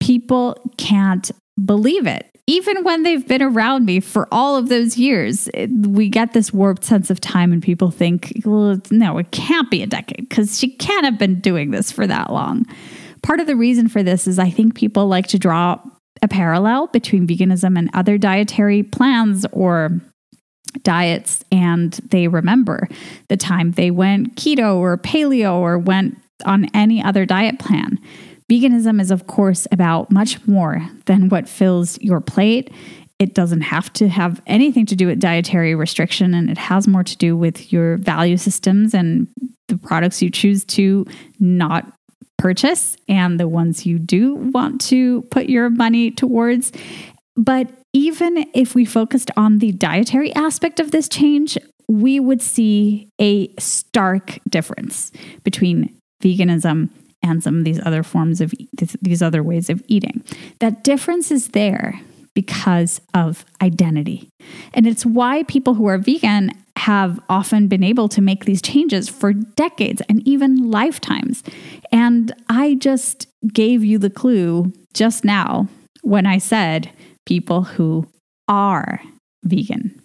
people 0.00 0.56
can't 0.76 1.30
believe 1.64 2.06
it. 2.06 2.26
Even 2.48 2.82
when 2.82 3.02
they've 3.02 3.28
been 3.28 3.42
around 3.42 3.84
me 3.84 4.00
for 4.00 4.26
all 4.32 4.56
of 4.56 4.70
those 4.70 4.96
years, 4.96 5.50
we 5.82 6.08
get 6.08 6.32
this 6.32 6.50
warped 6.50 6.82
sense 6.82 7.10
of 7.10 7.20
time, 7.20 7.52
and 7.52 7.62
people 7.62 7.90
think, 7.90 8.40
well, 8.46 8.80
no, 8.90 9.18
it 9.18 9.30
can't 9.32 9.70
be 9.70 9.82
a 9.82 9.86
decade 9.86 10.26
because 10.26 10.58
she 10.58 10.70
can't 10.70 11.04
have 11.04 11.18
been 11.18 11.40
doing 11.40 11.72
this 11.72 11.92
for 11.92 12.06
that 12.06 12.32
long. 12.32 12.64
Part 13.22 13.40
of 13.40 13.46
the 13.46 13.54
reason 13.54 13.86
for 13.86 14.02
this 14.02 14.26
is 14.26 14.38
I 14.38 14.48
think 14.48 14.74
people 14.74 15.08
like 15.08 15.26
to 15.26 15.38
draw 15.38 15.78
a 16.22 16.28
parallel 16.28 16.86
between 16.86 17.26
veganism 17.26 17.78
and 17.78 17.90
other 17.92 18.16
dietary 18.16 18.82
plans 18.82 19.44
or 19.52 20.00
diets, 20.82 21.44
and 21.52 21.92
they 22.10 22.28
remember 22.28 22.88
the 23.28 23.36
time 23.36 23.72
they 23.72 23.90
went 23.90 24.36
keto 24.36 24.76
or 24.76 24.96
paleo 24.96 25.56
or 25.56 25.78
went 25.78 26.16
on 26.46 26.70
any 26.72 27.02
other 27.02 27.26
diet 27.26 27.58
plan. 27.58 27.98
Veganism 28.50 29.00
is, 29.00 29.10
of 29.10 29.26
course, 29.26 29.66
about 29.70 30.10
much 30.10 30.46
more 30.46 30.88
than 31.04 31.28
what 31.28 31.48
fills 31.48 32.00
your 32.00 32.20
plate. 32.20 32.70
It 33.18 33.34
doesn't 33.34 33.62
have 33.62 33.92
to 33.94 34.08
have 34.08 34.40
anything 34.46 34.86
to 34.86 34.96
do 34.96 35.06
with 35.06 35.20
dietary 35.20 35.74
restriction, 35.74 36.32
and 36.32 36.48
it 36.48 36.56
has 36.56 36.88
more 36.88 37.04
to 37.04 37.16
do 37.16 37.36
with 37.36 37.72
your 37.72 37.98
value 37.98 38.36
systems 38.36 38.94
and 38.94 39.28
the 39.66 39.76
products 39.76 40.22
you 40.22 40.30
choose 40.30 40.64
to 40.64 41.04
not 41.38 41.92
purchase 42.38 42.96
and 43.08 43.38
the 43.38 43.48
ones 43.48 43.84
you 43.84 43.98
do 43.98 44.36
want 44.36 44.80
to 44.80 45.22
put 45.30 45.48
your 45.48 45.68
money 45.68 46.10
towards. 46.10 46.72
But 47.36 47.68
even 47.92 48.46
if 48.54 48.74
we 48.74 48.84
focused 48.84 49.30
on 49.36 49.58
the 49.58 49.72
dietary 49.72 50.34
aspect 50.34 50.80
of 50.80 50.90
this 50.90 51.08
change, 51.08 51.58
we 51.88 52.20
would 52.20 52.40
see 52.40 53.08
a 53.20 53.52
stark 53.58 54.38
difference 54.48 55.10
between 55.42 55.94
veganism 56.22 56.90
and 57.22 57.42
some 57.42 57.58
of 57.58 57.64
these 57.64 57.80
other 57.84 58.02
forms 58.02 58.40
of 58.40 58.54
these 59.02 59.22
other 59.22 59.42
ways 59.42 59.68
of 59.70 59.82
eating. 59.88 60.22
That 60.60 60.84
difference 60.84 61.30
is 61.30 61.48
there 61.48 62.00
because 62.34 63.00
of 63.14 63.44
identity. 63.60 64.28
And 64.72 64.86
it's 64.86 65.04
why 65.04 65.42
people 65.44 65.74
who 65.74 65.86
are 65.86 65.98
vegan 65.98 66.52
have 66.76 67.18
often 67.28 67.66
been 67.66 67.82
able 67.82 68.08
to 68.08 68.20
make 68.20 68.44
these 68.44 68.62
changes 68.62 69.08
for 69.08 69.32
decades 69.32 70.00
and 70.08 70.26
even 70.26 70.70
lifetimes. 70.70 71.42
And 71.90 72.32
I 72.48 72.76
just 72.76 73.26
gave 73.52 73.84
you 73.84 73.98
the 73.98 74.10
clue 74.10 74.72
just 74.94 75.24
now 75.24 75.66
when 76.02 76.26
I 76.26 76.38
said 76.38 76.90
people 77.26 77.64
who 77.64 78.06
are 78.46 79.02
vegan 79.42 80.00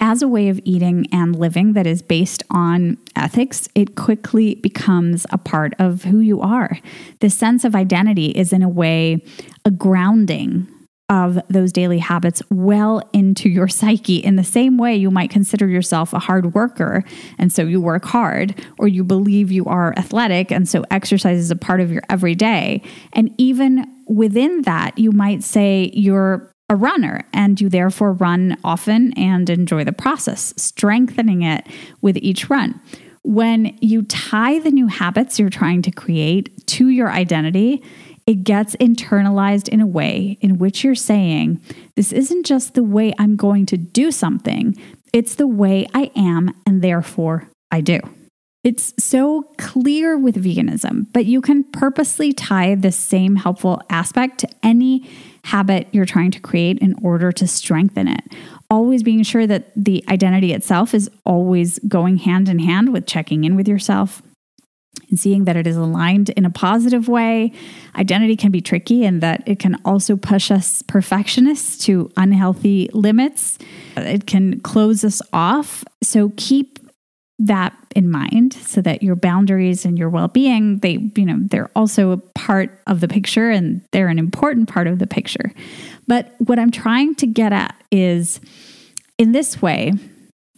as 0.00 0.22
a 0.22 0.28
way 0.28 0.48
of 0.48 0.60
eating 0.64 1.06
and 1.12 1.34
living 1.34 1.72
that 1.72 1.86
is 1.86 2.02
based 2.02 2.42
on 2.50 2.98
ethics, 3.16 3.68
it 3.74 3.96
quickly 3.96 4.54
becomes 4.56 5.26
a 5.30 5.38
part 5.38 5.74
of 5.78 6.04
who 6.04 6.20
you 6.20 6.40
are. 6.40 6.78
The 7.20 7.30
sense 7.30 7.64
of 7.64 7.74
identity 7.74 8.26
is, 8.26 8.52
in 8.52 8.62
a 8.62 8.68
way, 8.68 9.24
a 9.64 9.70
grounding 9.70 10.68
of 11.10 11.38
those 11.48 11.72
daily 11.72 11.98
habits 11.98 12.42
well 12.50 13.02
into 13.12 13.48
your 13.48 13.66
psyche 13.66 14.16
in 14.16 14.36
the 14.36 14.44
same 14.44 14.76
way 14.76 14.94
you 14.94 15.10
might 15.10 15.30
consider 15.30 15.66
yourself 15.66 16.12
a 16.12 16.18
hard 16.18 16.54
worker 16.54 17.02
and 17.38 17.50
so 17.50 17.62
you 17.62 17.80
work 17.80 18.04
hard 18.04 18.54
or 18.78 18.86
you 18.86 19.02
believe 19.02 19.50
you 19.50 19.64
are 19.64 19.94
athletic 19.96 20.50
and 20.52 20.68
so 20.68 20.84
exercise 20.90 21.38
is 21.38 21.50
a 21.50 21.56
part 21.56 21.80
of 21.80 21.90
your 21.90 22.02
everyday 22.10 22.82
and 23.14 23.34
even 23.38 23.86
within 24.06 24.60
that 24.62 24.98
you 24.98 25.10
might 25.10 25.42
say 25.42 25.90
you're 25.94 26.52
a 26.68 26.76
runner 26.76 27.24
and 27.32 27.60
you 27.60 27.68
therefore 27.68 28.12
run 28.12 28.56
often 28.62 29.12
and 29.14 29.48
enjoy 29.48 29.84
the 29.84 29.92
process, 29.92 30.52
strengthening 30.56 31.42
it 31.42 31.66
with 32.00 32.16
each 32.18 32.50
run. 32.50 32.80
When 33.22 33.76
you 33.80 34.02
tie 34.02 34.58
the 34.58 34.70
new 34.70 34.86
habits 34.86 35.38
you're 35.38 35.50
trying 35.50 35.82
to 35.82 35.90
create 35.90 36.66
to 36.68 36.88
your 36.88 37.10
identity, 37.10 37.82
it 38.26 38.44
gets 38.44 38.76
internalized 38.76 39.68
in 39.68 39.80
a 39.80 39.86
way 39.86 40.38
in 40.40 40.58
which 40.58 40.84
you're 40.84 40.94
saying, 40.94 41.60
This 41.96 42.12
isn't 42.12 42.44
just 42.44 42.74
the 42.74 42.82
way 42.82 43.14
I'm 43.18 43.36
going 43.36 43.66
to 43.66 43.76
do 43.76 44.12
something, 44.12 44.76
it's 45.12 45.34
the 45.34 45.46
way 45.46 45.86
I 45.94 46.10
am, 46.14 46.54
and 46.66 46.82
therefore 46.82 47.48
I 47.70 47.80
do. 47.80 48.00
It's 48.64 48.92
so 49.02 49.42
clear 49.56 50.18
with 50.18 50.42
veganism, 50.42 51.06
but 51.12 51.26
you 51.26 51.40
can 51.40 51.64
purposely 51.64 52.32
tie 52.32 52.74
the 52.74 52.90
same 52.90 53.36
helpful 53.36 53.80
aspect 53.88 54.38
to 54.38 54.48
any 54.62 55.08
habit 55.44 55.86
you're 55.92 56.04
trying 56.04 56.32
to 56.32 56.40
create 56.40 56.78
in 56.80 56.94
order 57.02 57.30
to 57.32 57.46
strengthen 57.46 58.08
it. 58.08 58.24
Always 58.68 59.02
being 59.02 59.22
sure 59.22 59.46
that 59.46 59.70
the 59.76 60.04
identity 60.08 60.52
itself 60.52 60.92
is 60.92 61.08
always 61.24 61.78
going 61.80 62.18
hand 62.18 62.48
in 62.48 62.58
hand 62.58 62.92
with 62.92 63.06
checking 63.06 63.44
in 63.44 63.54
with 63.54 63.68
yourself 63.68 64.22
and 65.08 65.18
seeing 65.18 65.44
that 65.44 65.56
it 65.56 65.66
is 65.66 65.76
aligned 65.76 66.30
in 66.30 66.44
a 66.44 66.50
positive 66.50 67.08
way. 67.08 67.52
Identity 67.96 68.36
can 68.36 68.50
be 68.50 68.60
tricky 68.60 69.04
in 69.04 69.20
that 69.20 69.42
it 69.46 69.58
can 69.58 69.80
also 69.84 70.16
push 70.16 70.50
us 70.50 70.82
perfectionists 70.82 71.78
to 71.86 72.10
unhealthy 72.16 72.90
limits. 72.92 73.58
It 73.96 74.26
can 74.26 74.60
close 74.60 75.04
us 75.04 75.22
off. 75.32 75.84
So 76.02 76.32
keep 76.36 76.77
that 77.38 77.76
in 77.94 78.10
mind 78.10 78.52
so 78.54 78.80
that 78.80 79.02
your 79.02 79.14
boundaries 79.14 79.84
and 79.84 79.96
your 79.96 80.10
well-being 80.10 80.78
they 80.78 80.98
you 81.14 81.24
know 81.24 81.38
they're 81.40 81.70
also 81.76 82.10
a 82.10 82.16
part 82.16 82.80
of 82.86 83.00
the 83.00 83.06
picture 83.06 83.48
and 83.50 83.80
they're 83.92 84.08
an 84.08 84.18
important 84.18 84.68
part 84.68 84.86
of 84.86 84.98
the 84.98 85.06
picture. 85.06 85.52
But 86.06 86.34
what 86.38 86.58
i'm 86.58 86.70
trying 86.70 87.14
to 87.16 87.26
get 87.26 87.52
at 87.52 87.76
is 87.90 88.40
in 89.18 89.32
this 89.32 89.62
way 89.62 89.92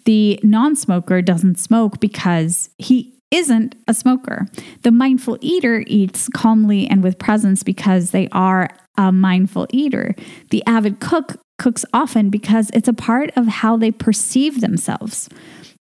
the 0.07 0.41
non-smoker 0.43 1.21
doesn't 1.21 1.59
smoke 1.59 2.01
because 2.01 2.71
he 2.79 3.15
isn't 3.31 3.77
a 3.87 3.95
smoker. 3.95 4.47
The 4.83 4.91
mindful 4.91 5.39
eater 5.41 5.85
eats 5.87 6.29
calmly 6.31 6.87
and 6.89 7.03
with 7.03 7.19
presence 7.19 7.63
because 7.63 8.11
they 8.11 8.29
are 8.33 8.71
a 8.97 9.13
mindful 9.13 9.67
eater. 9.71 10.15
The 10.51 10.65
avid 10.67 11.01
cook 11.01 11.37
cooks 11.59 11.85
often 11.93 12.31
because 12.31 12.71
it's 12.73 12.89
a 12.89 12.93
part 12.95 13.31
of 13.37 13.47
how 13.47 13.77
they 13.77 13.91
perceive 13.91 14.61
themselves 14.61 15.29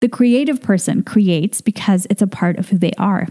the 0.07 0.11
creative 0.11 0.63
person 0.63 1.03
creates 1.03 1.61
because 1.61 2.07
it's 2.09 2.23
a 2.23 2.29
part 2.29 2.59
of 2.59 2.69
who 2.69 2.79
they 2.79 2.93
are. 2.97 3.27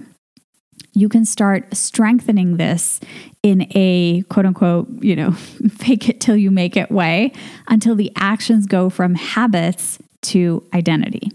You 0.92 1.08
can 1.08 1.24
start 1.24 1.74
strengthening 1.74 2.58
this 2.58 3.00
in 3.44 3.72
a 3.74 4.24
quote 4.24 4.46
unquote, 4.46 4.90
you 5.02 5.16
know, 5.16 5.32
fake 5.70 6.10
it 6.10 6.20
till 6.20 6.36
you 6.36 6.52
make 6.52 6.76
it 6.76 6.92
way 6.92 7.32
until 7.70 7.96
the 7.96 8.12
actions 8.18 8.66
go 8.66 8.90
from 8.90 9.16
habits 9.16 10.00
to 10.24 10.68
identity. 10.74 11.32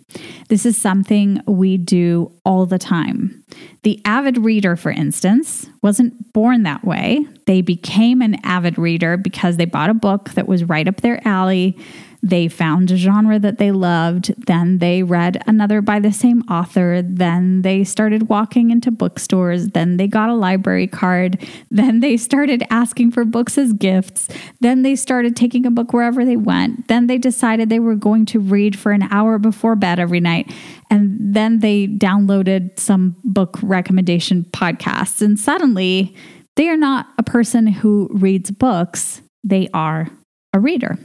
This 0.48 0.66
is 0.66 0.76
something 0.76 1.40
we 1.46 1.78
do 1.78 2.30
all 2.44 2.66
the 2.66 2.78
time. 2.78 3.42
The 3.82 3.98
avid 4.04 4.36
reader, 4.36 4.76
for 4.76 4.90
instance, 4.90 5.70
wasn't 5.80 6.34
born 6.34 6.64
that 6.64 6.84
way. 6.84 7.24
They 7.46 7.62
became 7.62 8.20
an 8.20 8.36
avid 8.44 8.76
reader 8.76 9.16
because 9.16 9.56
they 9.56 9.64
bought 9.64 9.88
a 9.88 9.94
book 9.94 10.32
that 10.32 10.46
was 10.46 10.64
right 10.64 10.86
up 10.86 11.00
their 11.00 11.26
alley 11.26 11.78
they 12.22 12.48
found 12.48 12.90
a 12.90 12.96
genre 12.96 13.38
that 13.38 13.58
they 13.58 13.72
loved. 13.72 14.34
Then 14.46 14.78
they 14.78 15.02
read 15.02 15.42
another 15.46 15.80
by 15.80 16.00
the 16.00 16.12
same 16.12 16.42
author. 16.42 17.02
Then 17.02 17.62
they 17.62 17.84
started 17.84 18.28
walking 18.28 18.70
into 18.70 18.90
bookstores. 18.90 19.68
Then 19.68 19.96
they 19.96 20.06
got 20.06 20.28
a 20.28 20.34
library 20.34 20.86
card. 20.86 21.38
Then 21.70 22.00
they 22.00 22.16
started 22.16 22.62
asking 22.68 23.12
for 23.12 23.24
books 23.24 23.56
as 23.56 23.72
gifts. 23.72 24.28
Then 24.60 24.82
they 24.82 24.96
started 24.96 25.34
taking 25.36 25.64
a 25.64 25.70
book 25.70 25.92
wherever 25.92 26.24
they 26.24 26.36
went. 26.36 26.88
Then 26.88 27.06
they 27.06 27.16
decided 27.16 27.68
they 27.68 27.78
were 27.78 27.94
going 27.94 28.26
to 28.26 28.40
read 28.40 28.78
for 28.78 28.92
an 28.92 29.02
hour 29.10 29.38
before 29.38 29.76
bed 29.76 29.98
every 29.98 30.20
night. 30.20 30.52
And 30.90 31.16
then 31.18 31.60
they 31.60 31.86
downloaded 31.86 32.78
some 32.78 33.16
book 33.24 33.58
recommendation 33.62 34.44
podcasts. 34.52 35.22
And 35.22 35.38
suddenly, 35.38 36.14
They 36.56 36.68
are 36.68 36.76
not 36.76 37.06
a 37.16 37.22
person 37.22 37.66
who 37.66 38.08
reads 38.12 38.50
books, 38.50 39.22
they 39.42 39.68
are 39.72 40.08
a 40.52 40.60
reader. 40.60 40.98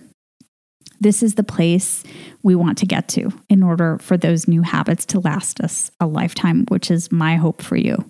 This 1.05 1.21
is 1.21 1.35
the 1.35 1.43
place 1.43 2.03
we 2.41 2.55
want 2.55 2.79
to 2.79 2.87
get 2.87 3.07
to 3.09 3.29
in 3.47 3.61
order 3.61 3.99
for 4.01 4.17
those 4.17 4.47
new 4.47 4.63
habits 4.63 5.05
to 5.05 5.19
last 5.19 5.61
us 5.61 5.91
a 5.99 6.07
lifetime, 6.07 6.65
which 6.69 6.89
is 6.89 7.11
my 7.11 7.35
hope 7.35 7.61
for 7.61 7.75
you. 7.75 8.09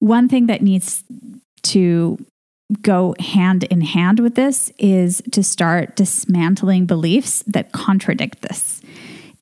One 0.00 0.28
thing 0.28 0.44
that 0.48 0.60
needs 0.60 1.04
to 1.62 2.18
go 2.82 3.14
hand 3.18 3.64
in 3.64 3.80
hand 3.80 4.20
with 4.20 4.34
this 4.34 4.70
is 4.76 5.22
to 5.32 5.42
start 5.42 5.96
dismantling 5.96 6.84
beliefs 6.84 7.42
that 7.46 7.72
contradict 7.72 8.42
this 8.42 8.82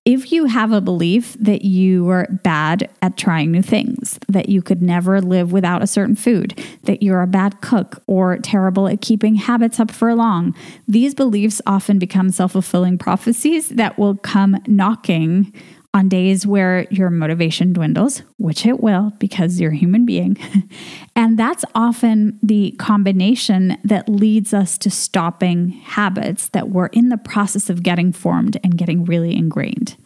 if 0.07 0.31
you 0.31 0.45
have 0.45 0.71
a 0.71 0.81
belief 0.81 1.35
that 1.41 1.63
you 1.63 2.09
are 2.09 2.29
bad 2.31 2.89
at 3.03 3.17
trying 3.17 3.51
new 3.51 3.61
things, 3.61 4.21
that 4.29 4.49
you 4.49 4.63
could 4.63 4.81
never 4.81 5.21
live 5.21 5.51
without 5.51 5.83
a 5.83 5.87
certain 5.87 6.15
food, 6.15 6.57
that 6.85 7.03
you're 7.03 7.23
a 7.23 7.27
bad 7.27 7.61
cook 7.61 8.01
or 8.07 8.39
terrible 8.39 8.87
at 8.87 9.01
keeping 9.01 9.35
habits 9.35 9.81
up 9.81 9.91
for 9.91 10.15
long, 10.15 10.55
these 10.87 11.13
beliefs 11.13 11.61
often 11.67 11.99
become 11.99 12.31
self 12.31 12.53
fulfilling 12.53 12.97
prophecies 12.97 13.71
that 13.71 13.99
will 13.99 14.15
come 14.15 14.57
knocking 14.69 15.53
on 15.97 16.11
days 16.11 16.47
where 16.47 16.87
your 16.91 17.09
motivation 17.09 17.73
dwindles, 17.73 18.21
which 18.37 18.67
it 18.67 18.81
will 18.81 19.13
because 19.19 19.59
you're 19.59 19.73
a 19.73 19.77
human 19.77 20.05
being. 20.05 20.37
and 21.17 21.39
that's 21.39 21.65
often 21.75 22.39
the 22.43 22.73
combination 22.73 23.79
that 23.83 24.07
leads 24.07 24.53
us 24.53 24.77
to 24.77 24.91
stopping 24.91 25.71
habits 25.71 26.49
that 26.51 26.69
were 26.69 26.89
in 26.89 27.09
the 27.09 27.17
process 27.17 27.71
of 27.71 27.83
getting 27.83 28.13
formed 28.13 28.59
and 28.63 28.77
getting 28.77 29.07
really 29.07 29.35
ingrained. 29.35 29.97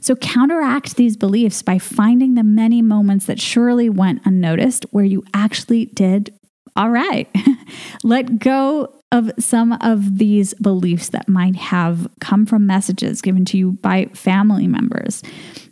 So, 0.00 0.16
counteract 0.16 0.96
these 0.96 1.16
beliefs 1.16 1.62
by 1.62 1.78
finding 1.78 2.34
the 2.34 2.42
many 2.42 2.82
moments 2.82 3.26
that 3.26 3.40
surely 3.40 3.88
went 3.88 4.26
unnoticed 4.26 4.86
where 4.90 5.04
you 5.04 5.22
actually 5.32 5.84
did 5.86 6.36
all 6.74 6.90
right. 6.90 7.28
Let 8.04 8.40
go 8.40 8.97
of 9.10 9.30
some 9.38 9.72
of 9.80 10.18
these 10.18 10.54
beliefs 10.54 11.08
that 11.10 11.28
might 11.28 11.56
have 11.56 12.08
come 12.20 12.44
from 12.44 12.66
messages 12.66 13.22
given 13.22 13.44
to 13.46 13.56
you 13.56 13.72
by 13.72 14.06
family 14.06 14.66
members. 14.66 15.22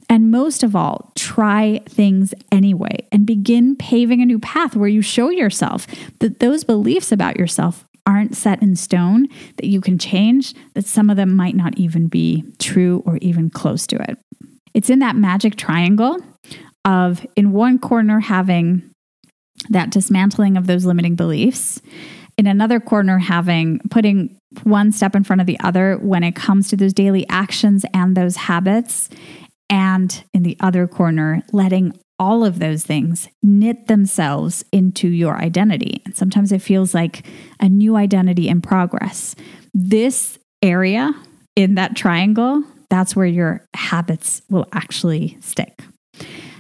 And 0.09 0.31
most 0.31 0.63
of 0.63 0.77
all, 0.77 1.13
try 1.17 1.81
things 1.89 2.33
anyway 2.53 3.07
and 3.11 3.27
begin 3.27 3.77
paving 3.77 4.23
a 4.23 4.27
new 4.27 4.39
path 4.39 4.77
where 4.77 4.89
you 4.89 5.03
show 5.03 5.31
yourself 5.31 5.87
that 6.21 6.39
those 6.39 6.65
beliefs 6.65 7.13
about 7.13 7.37
yourself 7.37 7.85
aren't 8.07 8.37
set 8.37 8.63
in 8.63 8.77
stone, 8.77 9.27
that 9.57 9.67
you 9.67 9.81
can 9.81 9.99
change, 9.99 10.55
that 10.75 10.87
some 10.87 11.11
of 11.11 11.17
them 11.17 11.35
might 11.35 11.57
not 11.57 11.77
even 11.77 12.07
be 12.07 12.45
true 12.59 13.03
or 13.05 13.19
even 13.19 13.51
close 13.51 13.87
to 13.89 13.97
it. 14.09 14.17
It's 14.75 14.91
in 14.91 15.01
that 15.01 15.17
magic 15.17 15.57
triangle 15.57 16.19
of, 16.85 17.27
in 17.35 17.51
one 17.51 17.81
corner, 17.81 18.21
having 18.21 18.89
that 19.71 19.91
dismantling 19.91 20.57
of 20.57 20.69
those 20.69 20.85
limiting 20.85 21.17
beliefs 21.17 21.83
in 22.39 22.47
another 22.47 22.81
corner 22.81 23.19
having 23.19 23.81
putting 23.91 24.39
one 24.63 24.93
step 24.93 25.15
in 25.15 25.25
front 25.25 25.41
of 25.41 25.47
the 25.47 25.59
other 25.61 25.97
when 25.99 26.23
it 26.23 26.37
comes 26.37 26.69
to 26.69 26.77
those 26.77 26.93
daily 26.93 27.27
actions 27.29 27.85
and 27.93 28.17
those 28.17 28.37
habits 28.37 29.09
and 29.69 30.25
in 30.33 30.43
the 30.43 30.57
other 30.61 30.87
corner 30.87 31.43
letting 31.53 31.93
all 32.19 32.45
of 32.45 32.59
those 32.59 32.83
things 32.83 33.29
knit 33.43 33.89
themselves 33.89 34.65
into 34.73 35.09
your 35.09 35.37
identity. 35.37 36.01
And 36.07 36.17
sometimes 36.17 36.51
it 36.51 36.63
feels 36.63 36.95
like 36.95 37.27
a 37.61 37.69
new 37.69 37.97
identity 37.97 38.49
in 38.49 38.63
progress. 38.63 39.35
This 39.75 40.39
area 40.63 41.13
in 41.57 41.75
that 41.75 41.97
triangle 41.97 42.65
that's 42.89 43.17
where 43.17 43.27
your 43.27 43.67
habits 43.75 44.43
will 44.49 44.67
actually 44.73 45.37
stick. 45.41 45.83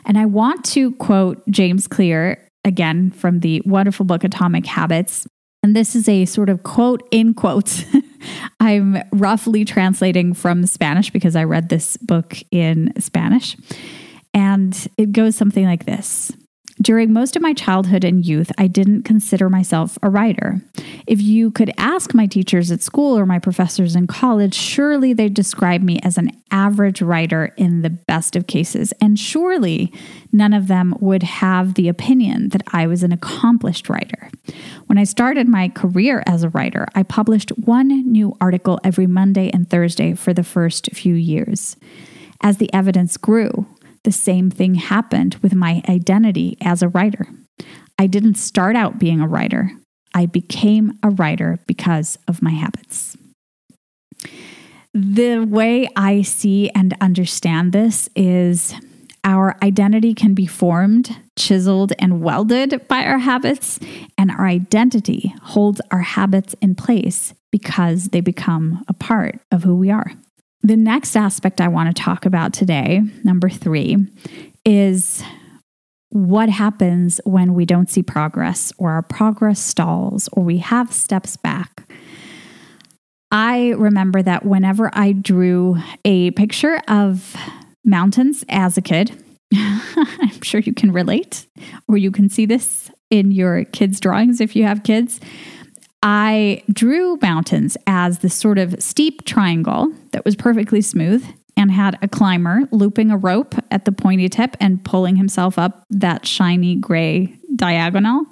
And 0.04 0.18
i 0.18 0.26
want 0.26 0.64
to 0.66 0.92
quote 0.97 1.42
james 1.50 1.87
clear 1.87 2.47
again 2.64 3.11
from 3.11 3.40
the 3.40 3.62
wonderful 3.64 4.04
book 4.04 4.25
atomic 4.25 4.66
habits 4.66 5.26
and 5.67 5.75
this 5.75 5.97
is 5.97 6.09
a 6.09 6.27
sort 6.27 6.49
of 6.49 6.63
quote 6.63 7.03
in 7.11 7.35
quotes. 7.35 7.85
I'm 8.61 9.03
roughly 9.11 9.65
translating 9.65 10.33
from 10.33 10.65
Spanish 10.65 11.11
because 11.11 11.35
I 11.35 11.43
read 11.43 11.71
this 11.71 11.97
book 11.97 12.37
in 12.53 12.93
Spanish. 13.01 13.57
And 14.33 14.89
it 14.97 15.11
goes 15.11 15.35
something 15.35 15.65
like 15.65 15.85
this 15.85 16.31
during 16.82 17.12
most 17.12 17.36
of 17.36 17.43
my 17.43 17.54
childhood 17.54 18.04
and 18.04 18.25
youth, 18.25 18.52
I 18.58 18.67
didn't 18.67 19.02
consider 19.02 19.49
myself 19.49 19.99
a 20.02 20.10
writer. 20.10 20.60
If 21.06 21.23
you 21.23 21.50
could 21.50 21.73
ask 21.78 22.15
my 22.15 22.26
teachers 22.26 22.71
at 22.71 22.82
school 22.82 23.19
or 23.19 23.25
my 23.25 23.39
professors 23.39 23.97
in 23.97 24.06
college, 24.06 24.54
surely 24.54 25.12
they'd 25.12 25.32
describe 25.34 25.82
me 25.82 25.99
as 26.02 26.19
an 26.19 26.30
average 26.50 27.00
writer 27.00 27.52
in 27.56 27.82
the 27.82 27.91
best 27.91 28.36
of 28.36 28.47
cases. 28.47 28.93
And 29.00 29.19
surely 29.19 29.93
none 30.32 30.52
of 30.52 30.69
them 30.69 30.95
would 31.00 31.23
have 31.23 31.75
the 31.75 31.89
opinion 31.89 32.50
that 32.50 32.62
I 32.73 32.86
was 32.86 33.02
an 33.02 33.12
accomplished 33.12 33.89
writer. 33.89 34.30
When 34.86 34.99
I 34.99 35.04
started 35.04 35.49
my 35.49 35.69
career 35.69 36.23
as 36.26 36.43
a 36.43 36.50
writer, 36.50 36.86
I 36.95 37.02
published 37.02 37.50
one 37.50 38.10
new 38.10 38.36
article 38.41 38.78
every 38.84 39.06
Monday 39.06 39.50
and 39.50 39.69
Thursday 39.69 40.15
for 40.15 40.34
the 40.34 40.45
first 40.45 40.91
few 40.93 41.15
years. 41.15 41.76
As 42.43 42.58
the 42.58 42.73
evidence 42.75 43.17
grew, 43.17 43.67
the 44.06 44.12
same 44.12 44.50
thing 44.52 44.76
happened 44.76 45.34
with 45.42 45.52
my 45.52 45.82
identity 45.88 46.56
as 46.60 46.80
a 46.80 46.88
writer. 46.88 47.26
I 47.99 48.06
didn't 48.06 48.36
start 48.36 48.76
out 48.76 49.00
being 49.00 49.21
a 49.21 49.26
writer, 49.26 49.73
I 50.14 50.26
became 50.26 50.97
a 51.02 51.10
writer 51.10 51.58
because 51.66 52.16
of 52.28 52.40
my 52.40 52.52
habits. 52.52 53.16
The 54.95 55.40
way 55.40 55.88
I 55.97 56.23
see 56.23 56.71
and 56.71 56.97
understand 57.00 57.73
this 57.73 58.08
is 58.14 58.75
our 59.25 59.56
identity 59.60 60.14
can 60.14 60.32
be 60.32 60.47
formed, 60.47 61.14
chiseled, 61.36 61.92
and 61.99 62.23
welded 62.23 62.86
by 62.86 63.04
our 63.04 63.19
habits, 63.19 63.80
and 64.16 64.30
our 64.30 64.47
identity 64.47 65.34
holds 65.42 65.80
our 65.90 66.02
habits 66.02 66.54
in 66.62 66.76
place 66.76 67.34
because 67.50 68.10
they 68.10 68.21
become 68.21 68.84
a 68.86 68.95
part 68.95 69.40
of 69.50 69.64
who 69.64 69.75
we 69.75 69.90
are. 69.90 70.12
The 70.67 70.76
next 70.76 71.15
aspect 71.15 71.61
I 71.61 71.69
want 71.69 71.95
to 71.97 72.02
talk 72.02 72.26
about 72.26 72.52
today, 72.52 73.00
number 73.23 73.49
three, 73.49 73.99
is 74.65 75.23
what 76.09 76.49
happens 76.49 77.21
when 77.25 77.55
we 77.55 77.65
don't 77.65 77.89
see 77.89 78.02
progress 78.02 78.73
or 78.76 78.91
our 78.91 79.02
progress 79.02 79.61
stalls 79.61 80.29
or 80.33 80.43
we 80.43 80.59
have 80.59 80.93
steps 80.93 81.37
back. 81.37 81.89
I 83.31 83.75
remember 83.76 84.23
that 84.23 84.45
whenever 84.45 84.91
I 84.93 85.13
drew 85.13 85.76
a 86.05 86.33
picture 86.33 86.83
of 86.89 87.37
mountains 87.85 88.45
as 88.49 88.76
a 88.76 88.83
kid, 88.83 89.13
I'm 89.55 90.43
sure 90.43 90.59
you 90.59 90.75
can 90.75 90.91
relate, 90.91 91.47
or 91.87 91.97
you 91.97 92.11
can 92.11 92.29
see 92.29 92.45
this 92.45 92.91
in 93.09 93.31
your 93.31 93.67
kids' 93.67 94.00
drawings 94.00 94.41
if 94.41 94.57
you 94.57 94.65
have 94.65 94.83
kids. 94.83 95.21
I 96.08 96.62
drew 96.73 97.19
mountains 97.21 97.76
as 97.88 98.21
this 98.21 98.32
sort 98.32 98.58
of 98.58 98.80
steep 98.80 99.25
triangle 99.25 99.92
that 100.12 100.25
was 100.25 100.36
perfectly 100.36 100.80
smooth 100.80 101.26
and 101.56 101.69
had 101.69 101.99
a 102.00 102.06
climber 102.06 102.60
looping 102.71 103.10
a 103.10 103.16
rope 103.16 103.56
at 103.73 103.86
the 103.86 103.90
pointy 103.90 104.28
tip 104.28 104.56
and 104.60 104.84
pulling 104.84 105.16
himself 105.16 105.58
up 105.58 105.82
that 105.90 106.25
shiny 106.25 106.76
gray 106.76 107.36
diagonal. 107.56 108.25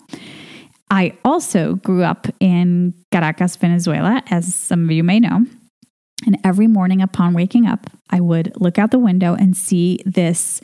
I 0.89 1.19
also 1.25 1.75
grew 1.75 2.05
up 2.05 2.29
in 2.39 2.95
Caracas, 3.11 3.57
Venezuela, 3.57 4.23
as 4.31 4.55
some 4.55 4.85
of 4.85 4.93
you 4.93 5.03
may 5.03 5.19
know. 5.19 5.45
And 6.27 6.39
every 6.45 6.69
morning 6.69 7.03
upon 7.03 7.35
waking 7.35 7.67
up, 7.67 7.91
I 8.09 8.21
would 8.21 8.53
look 8.55 8.79
out 8.79 8.93
the 8.93 9.01
window 9.01 9.35
and 9.35 9.57
see 9.57 9.99
this 10.07 10.61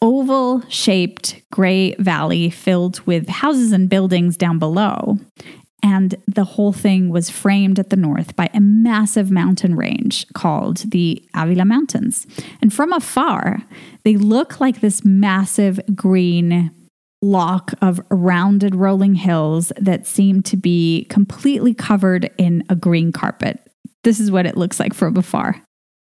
oval 0.00 0.62
shaped 0.68 1.42
gray 1.50 1.94
valley 1.94 2.48
filled 2.50 3.00
with 3.00 3.28
houses 3.28 3.72
and 3.72 3.88
buildings 3.88 4.36
down 4.36 4.60
below. 4.60 5.18
And 5.82 6.16
the 6.26 6.44
whole 6.44 6.72
thing 6.72 7.08
was 7.08 7.30
framed 7.30 7.78
at 7.78 7.90
the 7.90 7.96
north 7.96 8.34
by 8.34 8.50
a 8.52 8.60
massive 8.60 9.30
mountain 9.30 9.76
range 9.76 10.26
called 10.34 10.78
the 10.90 11.22
Avila 11.34 11.64
Mountains. 11.64 12.26
And 12.60 12.72
from 12.72 12.92
afar, 12.92 13.62
they 14.04 14.16
look 14.16 14.60
like 14.60 14.80
this 14.80 15.04
massive 15.04 15.80
green 15.94 16.72
lock 17.22 17.72
of 17.80 18.00
rounded 18.10 18.74
rolling 18.74 19.14
hills 19.14 19.72
that 19.76 20.06
seem 20.06 20.42
to 20.42 20.56
be 20.56 21.06
completely 21.10 21.74
covered 21.74 22.30
in 22.38 22.64
a 22.68 22.76
green 22.76 23.12
carpet. 23.12 23.60
This 24.04 24.20
is 24.20 24.30
what 24.30 24.46
it 24.46 24.56
looks 24.56 24.78
like 24.78 24.94
from 24.94 25.16
afar. 25.16 25.62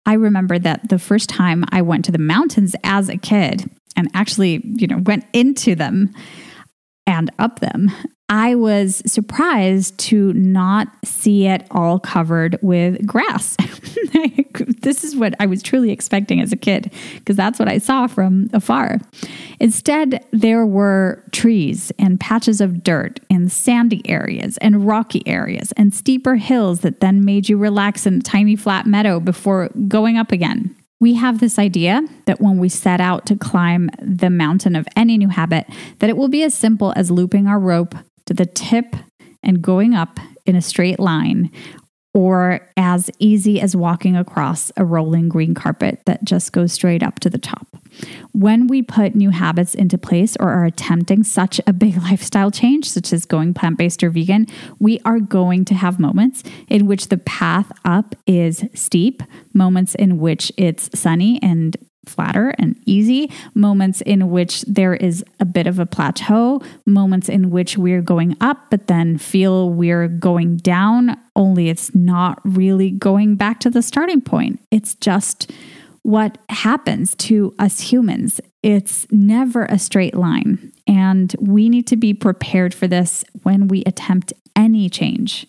I 0.06 0.14
remember 0.14 0.58
that 0.58 0.88
the 0.88 0.98
first 0.98 1.28
time 1.28 1.64
I 1.70 1.82
went 1.82 2.04
to 2.06 2.12
the 2.12 2.18
mountains 2.18 2.74
as 2.82 3.08
a 3.08 3.16
kid 3.16 3.70
and 3.96 4.08
actually, 4.14 4.62
you 4.64 4.86
know, 4.86 4.98
went 4.98 5.24
into 5.32 5.74
them 5.74 6.14
and 7.06 7.30
up 7.38 7.60
them, 7.60 7.90
I 8.30 8.56
was 8.56 9.02
surprised 9.06 9.96
to 10.00 10.34
not 10.34 10.88
see 11.02 11.46
it 11.46 11.66
all 11.70 11.98
covered 11.98 12.58
with 12.60 13.06
grass. 13.06 13.56
this 14.82 15.02
is 15.02 15.16
what 15.16 15.34
I 15.40 15.46
was 15.46 15.62
truly 15.62 15.90
expecting 15.90 16.38
as 16.40 16.52
a 16.52 16.56
kid, 16.56 16.92
because 17.14 17.36
that's 17.36 17.58
what 17.58 17.68
I 17.68 17.78
saw 17.78 18.06
from 18.06 18.50
afar. 18.52 18.98
Instead, 19.60 20.26
there 20.30 20.66
were 20.66 21.24
trees 21.32 21.90
and 21.98 22.20
patches 22.20 22.60
of 22.60 22.84
dirt 22.84 23.18
and 23.30 23.50
sandy 23.50 24.02
areas 24.08 24.58
and 24.58 24.86
rocky 24.86 25.26
areas 25.26 25.72
and 25.72 25.94
steeper 25.94 26.36
hills 26.36 26.80
that 26.80 27.00
then 27.00 27.24
made 27.24 27.48
you 27.48 27.56
relax 27.56 28.04
in 28.04 28.18
a 28.18 28.20
tiny 28.20 28.56
flat 28.56 28.84
meadow 28.86 29.20
before 29.20 29.70
going 29.88 30.18
up 30.18 30.32
again. 30.32 30.76
We 31.00 31.14
have 31.14 31.38
this 31.38 31.58
idea 31.58 32.02
that 32.26 32.40
when 32.40 32.58
we 32.58 32.68
set 32.68 33.00
out 33.00 33.24
to 33.26 33.36
climb 33.36 33.88
the 34.02 34.30
mountain 34.30 34.76
of 34.76 34.86
any 34.96 35.16
new 35.16 35.28
habit, 35.28 35.66
that 36.00 36.10
it 36.10 36.16
will 36.16 36.28
be 36.28 36.42
as 36.42 36.54
simple 36.54 36.92
as 36.96 37.10
looping 37.10 37.46
our 37.46 37.58
rope 37.58 37.94
to 38.28 38.34
the 38.34 38.46
tip 38.46 38.94
and 39.42 39.62
going 39.62 39.94
up 39.94 40.20
in 40.44 40.54
a 40.54 40.62
straight 40.62 41.00
line, 41.00 41.50
or 42.14 42.60
as 42.76 43.10
easy 43.18 43.60
as 43.60 43.74
walking 43.74 44.16
across 44.16 44.70
a 44.76 44.84
rolling 44.84 45.28
green 45.28 45.54
carpet 45.54 46.02
that 46.04 46.24
just 46.24 46.52
goes 46.52 46.72
straight 46.72 47.02
up 47.02 47.20
to 47.20 47.30
the 47.30 47.38
top. 47.38 47.66
When 48.32 48.66
we 48.66 48.82
put 48.82 49.14
new 49.14 49.30
habits 49.30 49.74
into 49.74 49.96
place 49.96 50.36
or 50.38 50.48
are 50.50 50.64
attempting 50.64 51.24
such 51.24 51.60
a 51.66 51.72
big 51.72 51.96
lifestyle 52.02 52.50
change, 52.50 52.90
such 52.90 53.12
as 53.12 53.24
going 53.24 53.54
plant 53.54 53.78
based 53.78 54.02
or 54.02 54.10
vegan, 54.10 54.46
we 54.78 55.00
are 55.04 55.20
going 55.20 55.64
to 55.66 55.74
have 55.74 55.98
moments 55.98 56.42
in 56.68 56.86
which 56.86 57.08
the 57.08 57.18
path 57.18 57.70
up 57.84 58.14
is 58.26 58.64
steep, 58.74 59.22
moments 59.54 59.94
in 59.94 60.18
which 60.18 60.52
it's 60.56 60.90
sunny 60.98 61.40
and 61.42 61.76
flatter 62.08 62.54
and 62.58 62.76
easy, 62.86 63.30
moments 63.54 64.00
in 64.02 64.30
which 64.30 64.62
there 64.62 64.94
is 64.94 65.24
a 65.40 65.44
bit 65.44 65.66
of 65.66 65.78
a 65.78 65.86
plateau, 65.86 66.60
moments 66.86 67.28
in 67.28 67.50
which 67.50 67.78
we're 67.78 68.02
going 68.02 68.36
up, 68.40 68.70
but 68.70 68.86
then 68.86 69.18
feel 69.18 69.70
we're 69.70 70.08
going 70.08 70.56
down, 70.56 71.16
only 71.36 71.68
it's 71.68 71.94
not 71.94 72.40
really 72.44 72.90
going 72.90 73.36
back 73.36 73.60
to 73.60 73.70
the 73.70 73.82
starting 73.82 74.20
point. 74.20 74.60
It's 74.70 74.94
just 74.94 75.52
what 76.02 76.38
happens 76.48 77.14
to 77.16 77.54
us 77.58 77.80
humans. 77.80 78.40
It's 78.62 79.06
never 79.10 79.66
a 79.66 79.78
straight 79.78 80.14
line. 80.14 80.72
And 80.86 81.34
we 81.38 81.68
need 81.68 81.86
to 81.88 81.96
be 81.96 82.14
prepared 82.14 82.72
for 82.72 82.86
this 82.86 83.24
when 83.42 83.68
we 83.68 83.84
attempt 83.84 84.32
any 84.56 84.88
change. 84.88 85.46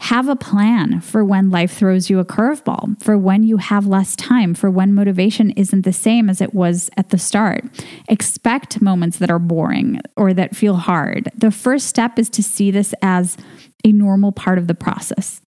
Have 0.00 0.28
a 0.28 0.36
plan 0.36 1.00
for 1.00 1.24
when 1.24 1.50
life 1.50 1.72
throws 1.72 2.10
you 2.10 2.18
a 2.18 2.24
curveball, 2.24 3.02
for 3.02 3.16
when 3.16 3.42
you 3.42 3.56
have 3.56 3.86
less 3.86 4.14
time, 4.16 4.54
for 4.54 4.70
when 4.70 4.94
motivation 4.94 5.50
isn't 5.52 5.82
the 5.82 5.92
same 5.92 6.28
as 6.28 6.40
it 6.40 6.54
was 6.54 6.90
at 6.96 7.10
the 7.10 7.18
start. 7.18 7.64
Expect 8.08 8.80
moments 8.80 9.18
that 9.18 9.30
are 9.30 9.38
boring 9.38 10.00
or 10.16 10.34
that 10.34 10.54
feel 10.54 10.76
hard. 10.76 11.30
The 11.34 11.50
first 11.50 11.86
step 11.86 12.18
is 12.18 12.28
to 12.30 12.42
see 12.42 12.70
this 12.70 12.94
as 13.02 13.36
a 13.84 13.92
normal 13.92 14.32
part 14.32 14.58
of 14.58 14.66
the 14.66 14.74
process. 14.74 15.40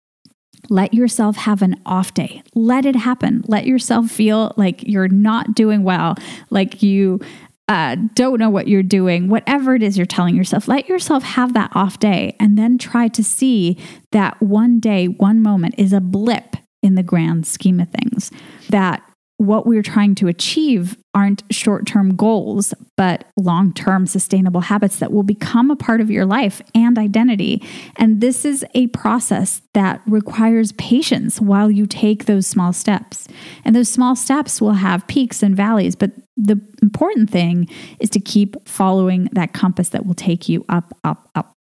Let 0.69 0.93
yourself 0.93 1.37
have 1.37 1.61
an 1.61 1.79
off 1.85 2.13
day. 2.13 2.43
Let 2.53 2.85
it 2.85 2.95
happen. 2.95 3.43
Let 3.47 3.65
yourself 3.65 4.09
feel 4.09 4.53
like 4.57 4.83
you're 4.83 5.07
not 5.07 5.55
doing 5.55 5.83
well, 5.83 6.15
like 6.49 6.83
you 6.83 7.21
uh, 7.67 7.95
don't 8.13 8.39
know 8.39 8.49
what 8.49 8.67
you're 8.67 8.83
doing, 8.83 9.27
whatever 9.27 9.75
it 9.75 9.83
is 9.83 9.97
you're 9.97 10.05
telling 10.05 10.35
yourself, 10.35 10.67
let 10.67 10.87
yourself 10.87 11.23
have 11.23 11.53
that 11.53 11.71
off 11.75 11.99
day 11.99 12.35
and 12.39 12.57
then 12.57 12.77
try 12.77 13.07
to 13.09 13.23
see 13.23 13.77
that 14.11 14.41
one 14.41 14.79
day, 14.79 15.07
one 15.07 15.41
moment 15.41 15.75
is 15.77 15.91
a 15.91 15.99
blip 15.99 16.55
in 16.81 16.95
the 16.95 17.03
grand 17.03 17.45
scheme 17.45 17.79
of 17.79 17.89
things. 17.89 18.31
That 18.69 19.03
what 19.37 19.67
we're 19.67 19.83
trying 19.83 20.15
to 20.15 20.27
achieve 20.27 20.97
aren't 21.13 21.43
short 21.51 21.85
term 21.85 22.15
goals, 22.15 22.73
but 22.95 23.25
long 23.37 23.71
term 23.71 24.07
sustainable 24.07 24.61
habits 24.61 24.97
that 24.97 25.11
will 25.11 25.23
become 25.23 25.69
a 25.69 25.75
part 25.75 26.01
of 26.01 26.09
your 26.09 26.25
life 26.25 26.61
and 26.73 26.97
identity. 26.97 27.63
And 27.97 28.19
this 28.19 28.45
is 28.45 28.65
a 28.73 28.87
process 28.87 29.61
that 29.73 30.01
requires 30.07 30.71
patience 30.73 31.39
while 31.39 31.69
you 31.69 31.85
take 31.85 32.25
those 32.25 32.47
small 32.47 32.73
steps. 32.73 33.27
And 33.63 33.75
those 33.75 33.89
small 33.89 34.15
steps 34.15 34.59
will 34.59 34.73
have 34.73 35.07
peaks 35.07 35.43
and 35.43 35.55
valleys, 35.55 35.95
but 35.95 36.11
the 36.35 36.59
important 36.81 37.29
thing 37.29 37.67
is 37.99 38.09
to 38.11 38.19
keep 38.19 38.67
following 38.67 39.29
that 39.33 39.53
compass 39.53 39.89
that 39.89 40.05
will 40.05 40.13
take 40.15 40.49
you 40.49 40.65
up, 40.69 40.93
up, 41.03 41.29
up. 41.35 41.53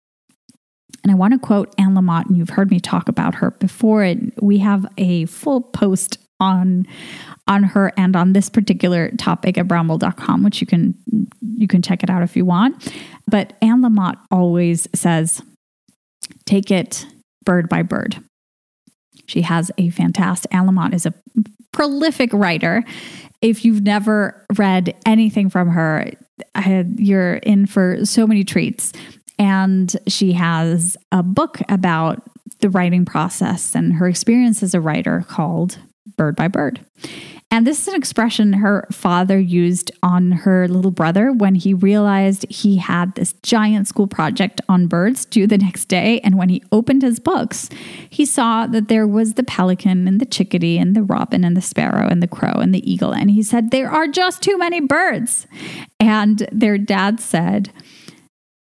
And 1.03 1.11
I 1.11 1.15
want 1.15 1.33
to 1.33 1.39
quote 1.39 1.73
Anne 1.77 1.93
Lamott, 1.93 2.25
and 2.25 2.37
you've 2.37 2.49
heard 2.49 2.71
me 2.71 2.79
talk 2.79 3.07
about 3.07 3.35
her 3.35 3.51
before. 3.51 4.03
And 4.03 4.33
we 4.41 4.57
have 4.59 4.85
a 4.97 5.25
full 5.25 5.61
post 5.61 6.17
on 6.39 6.87
on 7.47 7.63
her 7.63 7.91
and 7.97 8.15
on 8.15 8.33
this 8.33 8.49
particular 8.49 9.09
topic 9.11 9.57
at 9.57 9.67
brownble.com, 9.67 10.43
which 10.43 10.61
you 10.61 10.67
can 10.67 10.95
you 11.57 11.67
can 11.67 11.81
check 11.81 12.03
it 12.03 12.09
out 12.09 12.23
if 12.23 12.35
you 12.35 12.45
want. 12.45 12.91
But 13.27 13.53
Anne 13.61 13.81
Lamott 13.81 14.17
always 14.31 14.87
says, 14.93 15.41
take 16.45 16.71
it 16.71 17.05
bird 17.43 17.69
by 17.69 17.83
bird. 17.83 18.17
She 19.27 19.41
has 19.41 19.71
a 19.77 19.89
fantastic 19.89 20.53
Anne 20.53 20.67
Lamott 20.67 20.93
is 20.93 21.05
a 21.05 21.13
prolific 21.71 22.31
writer. 22.33 22.83
If 23.41 23.65
you've 23.65 23.83
never 23.83 24.45
read 24.57 24.95
anything 25.05 25.49
from 25.49 25.69
her, 25.69 26.11
you're 26.97 27.35
in 27.35 27.65
for 27.67 28.05
so 28.05 28.25
many 28.25 28.43
treats. 28.43 28.91
And 29.37 29.95
she 30.07 30.33
has 30.33 30.97
a 31.11 31.21
book 31.21 31.59
about 31.67 32.21
the 32.61 32.69
writing 32.69 33.05
process 33.05 33.75
and 33.75 33.93
her 33.93 34.07
experience 34.07 34.63
as 34.63 34.73
a 34.73 34.81
writer 34.81 35.25
called 35.27 35.77
Bird 36.17 36.35
by 36.35 36.47
Bird. 36.47 36.79
And 37.55 37.65
this 37.65 37.79
is 37.79 37.87
an 37.87 37.95
expression 37.95 38.51
her 38.51 38.85
father 38.91 39.39
used 39.39 39.89
on 40.03 40.33
her 40.33 40.67
little 40.67 40.91
brother 40.91 41.31
when 41.31 41.55
he 41.55 41.73
realized 41.73 42.45
he 42.49 42.75
had 42.75 43.15
this 43.15 43.31
giant 43.43 43.87
school 43.87 44.07
project 44.07 44.59
on 44.67 44.87
birds 44.87 45.23
due 45.23 45.47
the 45.47 45.57
next 45.57 45.85
day. 45.85 46.19
And 46.19 46.37
when 46.37 46.49
he 46.49 46.61
opened 46.73 47.01
his 47.01 47.17
books, 47.17 47.69
he 48.09 48.25
saw 48.25 48.67
that 48.67 48.89
there 48.89 49.07
was 49.07 49.35
the 49.35 49.43
pelican 49.43 50.05
and 50.05 50.19
the 50.19 50.25
chickadee 50.25 50.77
and 50.77 50.97
the 50.97 51.01
robin 51.01 51.45
and 51.45 51.55
the 51.55 51.61
sparrow 51.61 52.09
and 52.09 52.21
the 52.21 52.27
crow 52.27 52.59
and 52.59 52.75
the 52.75 52.91
eagle. 52.91 53.13
And 53.13 53.31
he 53.31 53.41
said, 53.41 53.71
There 53.71 53.89
are 53.89 54.09
just 54.09 54.41
too 54.41 54.57
many 54.57 54.81
birds. 54.81 55.47
And 55.97 56.45
their 56.51 56.77
dad 56.77 57.21
said, 57.21 57.71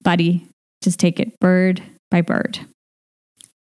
Buddy, 0.03 0.47
just 0.83 0.99
take 0.99 1.19
it 1.19 1.39
bird 1.39 1.81
by 2.11 2.21
bird. 2.21 2.59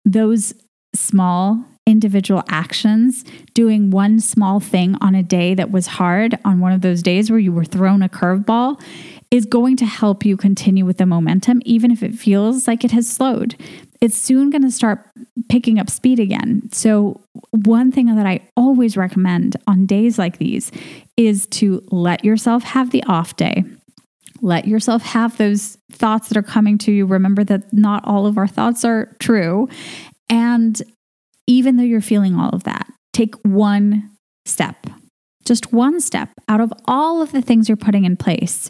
Those 0.06 0.56
small 0.96 1.66
individual 1.90 2.44
actions, 2.48 3.24
doing 3.54 3.90
one 3.90 4.20
small 4.20 4.60
thing 4.60 4.96
on 5.02 5.16
a 5.16 5.24
day 5.24 5.54
that 5.56 5.72
was 5.72 5.88
hard, 5.88 6.38
on 6.46 6.60
one 6.60 6.72
of 6.72 6.82
those 6.82 7.02
days 7.02 7.30
where 7.30 7.40
you 7.40 7.52
were 7.52 7.66
thrown 7.66 8.02
a 8.02 8.10
curveball, 8.10 8.82
is 9.32 9.46
going 9.46 9.78
to 9.78 9.86
help 9.86 10.26
you 10.26 10.36
continue 10.36 10.86
with 10.86 10.98
the 10.98 11.06
momentum, 11.06 11.62
even 11.66 11.92
if 11.92 12.02
it 12.02 12.16
feels 12.16 12.68
like 12.68 12.84
it 12.84 12.92
has 12.92 13.08
slowed. 13.08 13.56
It's 14.02 14.18
soon 14.18 14.50
going 14.50 14.64
to 14.64 14.72
start 14.72 15.08
picking 15.50 15.78
up 15.78 15.90
speed 15.90 16.20
again. 16.20 16.70
So, 16.72 17.22
one 17.52 17.92
thing 17.92 18.16
that 18.16 18.26
I 18.26 18.48
always 18.56 18.96
recommend 18.96 19.58
on 19.68 19.86
days 19.86 20.18
like 20.18 20.38
these 20.38 20.72
is 21.18 21.48
to 21.48 21.84
let 21.92 22.24
yourself 22.24 22.64
have 22.64 22.92
the 22.92 23.04
off 23.04 23.36
day. 23.36 23.64
Let 24.42 24.68
yourself 24.68 25.02
have 25.02 25.38
those 25.38 25.78
thoughts 25.92 26.30
that 26.30 26.38
are 26.38 26.44
coming 26.44 26.78
to 26.80 26.92
you. 26.92 27.06
Remember 27.06 27.44
that 27.44 27.74
not 27.74 28.06
all 28.06 28.26
of 28.26 28.38
our 28.38 28.48
thoughts 28.48 28.86
are 28.86 29.16
true. 29.20 29.68
And 30.30 30.82
even 31.50 31.78
though 31.78 31.84
you're 31.84 32.00
feeling 32.00 32.36
all 32.36 32.52
of 32.52 32.64
that, 32.64 32.86
take 33.12 33.34
one 33.44 34.12
step, 34.46 34.86
just 35.46 35.74
one 35.74 36.00
step 36.00 36.30
out 36.48 36.62
of 36.62 36.72
all 36.86 37.24
of 37.24 37.32
the 37.32 37.42
things 37.42 37.68
you're 37.68 37.76
putting 37.76 38.06
in 38.06 38.16
place. 38.16 38.70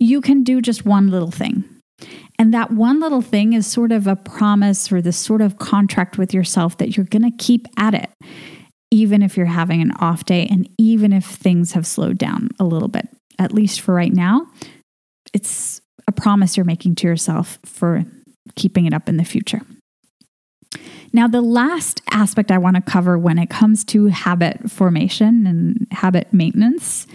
You 0.00 0.22
can 0.22 0.42
do 0.42 0.62
just 0.62 0.86
one 0.86 1.08
little 1.08 1.30
thing. 1.30 1.64
And 2.38 2.54
that 2.54 2.70
one 2.70 2.98
little 2.98 3.20
thing 3.20 3.52
is 3.52 3.66
sort 3.66 3.92
of 3.92 4.06
a 4.06 4.16
promise 4.16 4.90
or 4.90 5.02
this 5.02 5.18
sort 5.18 5.42
of 5.42 5.58
contract 5.58 6.16
with 6.16 6.32
yourself 6.32 6.78
that 6.78 6.96
you're 6.96 7.04
going 7.04 7.30
to 7.30 7.36
keep 7.36 7.68
at 7.76 7.92
it, 7.92 8.08
even 8.90 9.22
if 9.22 9.36
you're 9.36 9.44
having 9.44 9.82
an 9.82 9.92
off 10.00 10.24
day 10.24 10.48
and 10.50 10.66
even 10.78 11.12
if 11.12 11.26
things 11.26 11.72
have 11.72 11.86
slowed 11.86 12.16
down 12.16 12.48
a 12.58 12.64
little 12.64 12.88
bit, 12.88 13.06
at 13.38 13.52
least 13.52 13.82
for 13.82 13.92
right 13.92 14.14
now. 14.14 14.46
It's 15.34 15.82
a 16.08 16.12
promise 16.12 16.56
you're 16.56 16.64
making 16.64 16.94
to 16.96 17.06
yourself 17.06 17.58
for 17.66 18.06
keeping 18.56 18.86
it 18.86 18.94
up 18.94 19.10
in 19.10 19.18
the 19.18 19.24
future. 19.24 19.60
Now, 21.12 21.28
the 21.28 21.42
last 21.42 22.00
aspect 22.10 22.50
I 22.50 22.58
want 22.58 22.76
to 22.76 22.82
cover 22.82 23.18
when 23.18 23.38
it 23.38 23.50
comes 23.50 23.84
to 23.86 24.06
habit 24.06 24.70
formation 24.70 25.46
and 25.46 25.86
habit 25.90 26.32
maintenance 26.32 27.06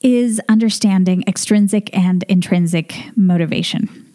is 0.00 0.40
understanding 0.48 1.24
extrinsic 1.26 1.94
and 1.96 2.22
intrinsic 2.24 2.94
motivation. 3.16 4.06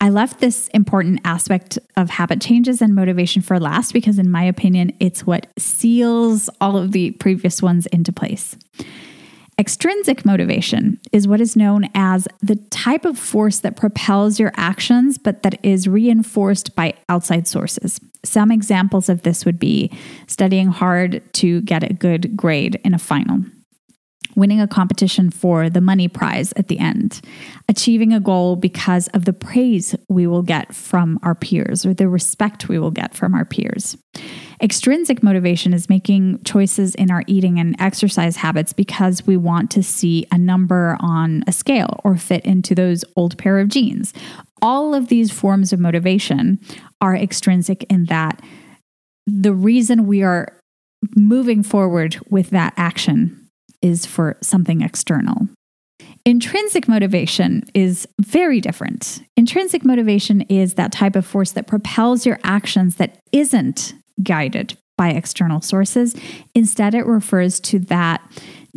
I 0.00 0.10
left 0.10 0.40
this 0.40 0.68
important 0.68 1.20
aspect 1.24 1.78
of 1.96 2.10
habit 2.10 2.40
changes 2.40 2.82
and 2.82 2.94
motivation 2.94 3.40
for 3.40 3.58
last 3.58 3.92
because, 3.92 4.18
in 4.18 4.30
my 4.30 4.42
opinion, 4.44 4.92
it's 5.00 5.26
what 5.26 5.46
seals 5.58 6.50
all 6.60 6.76
of 6.76 6.92
the 6.92 7.12
previous 7.12 7.62
ones 7.62 7.86
into 7.86 8.12
place. 8.12 8.56
Extrinsic 9.58 10.26
motivation 10.26 11.00
is 11.12 11.26
what 11.26 11.40
is 11.40 11.56
known 11.56 11.88
as 11.94 12.28
the 12.42 12.56
type 12.68 13.06
of 13.06 13.18
force 13.18 13.60
that 13.60 13.74
propels 13.74 14.38
your 14.38 14.52
actions, 14.54 15.16
but 15.16 15.42
that 15.42 15.58
is 15.64 15.88
reinforced 15.88 16.76
by 16.76 16.92
outside 17.08 17.48
sources. 17.48 17.98
Some 18.22 18.52
examples 18.52 19.08
of 19.08 19.22
this 19.22 19.46
would 19.46 19.58
be 19.58 19.90
studying 20.26 20.68
hard 20.68 21.22
to 21.34 21.62
get 21.62 21.82
a 21.82 21.94
good 21.94 22.36
grade 22.36 22.78
in 22.84 22.92
a 22.92 22.98
final, 22.98 23.46
winning 24.34 24.60
a 24.60 24.68
competition 24.68 25.30
for 25.30 25.70
the 25.70 25.80
money 25.80 26.06
prize 26.06 26.52
at 26.56 26.68
the 26.68 26.78
end, 26.78 27.22
achieving 27.66 28.12
a 28.12 28.20
goal 28.20 28.56
because 28.56 29.08
of 29.14 29.24
the 29.24 29.32
praise 29.32 29.94
we 30.10 30.26
will 30.26 30.42
get 30.42 30.74
from 30.74 31.18
our 31.22 31.34
peers 31.34 31.86
or 31.86 31.94
the 31.94 32.08
respect 32.08 32.68
we 32.68 32.78
will 32.78 32.90
get 32.90 33.14
from 33.14 33.34
our 33.34 33.46
peers. 33.46 33.96
Extrinsic 34.62 35.22
motivation 35.22 35.74
is 35.74 35.88
making 35.88 36.42
choices 36.44 36.94
in 36.94 37.10
our 37.10 37.22
eating 37.26 37.58
and 37.58 37.76
exercise 37.78 38.36
habits 38.36 38.72
because 38.72 39.26
we 39.26 39.36
want 39.36 39.70
to 39.72 39.82
see 39.82 40.26
a 40.32 40.38
number 40.38 40.96
on 41.00 41.44
a 41.46 41.52
scale 41.52 42.00
or 42.04 42.16
fit 42.16 42.44
into 42.44 42.74
those 42.74 43.04
old 43.16 43.36
pair 43.36 43.58
of 43.58 43.68
jeans. 43.68 44.14
All 44.62 44.94
of 44.94 45.08
these 45.08 45.30
forms 45.30 45.72
of 45.72 45.80
motivation 45.80 46.58
are 47.00 47.14
extrinsic 47.14 47.84
in 47.90 48.06
that 48.06 48.42
the 49.26 49.52
reason 49.52 50.06
we 50.06 50.22
are 50.22 50.58
moving 51.14 51.62
forward 51.62 52.18
with 52.30 52.50
that 52.50 52.72
action 52.76 53.48
is 53.82 54.06
for 54.06 54.36
something 54.40 54.80
external. 54.80 55.48
Intrinsic 56.24 56.88
motivation 56.88 57.62
is 57.74 58.08
very 58.20 58.60
different. 58.60 59.22
Intrinsic 59.36 59.84
motivation 59.84 60.40
is 60.42 60.74
that 60.74 60.90
type 60.90 61.14
of 61.14 61.26
force 61.26 61.52
that 61.52 61.68
propels 61.68 62.26
your 62.26 62.40
actions 62.42 62.96
that 62.96 63.18
isn't 63.32 63.94
guided 64.22 64.76
by 64.96 65.10
external 65.10 65.60
sources. 65.60 66.14
Instead, 66.54 66.94
it 66.94 67.06
refers 67.06 67.60
to 67.60 67.78
that 67.80 68.22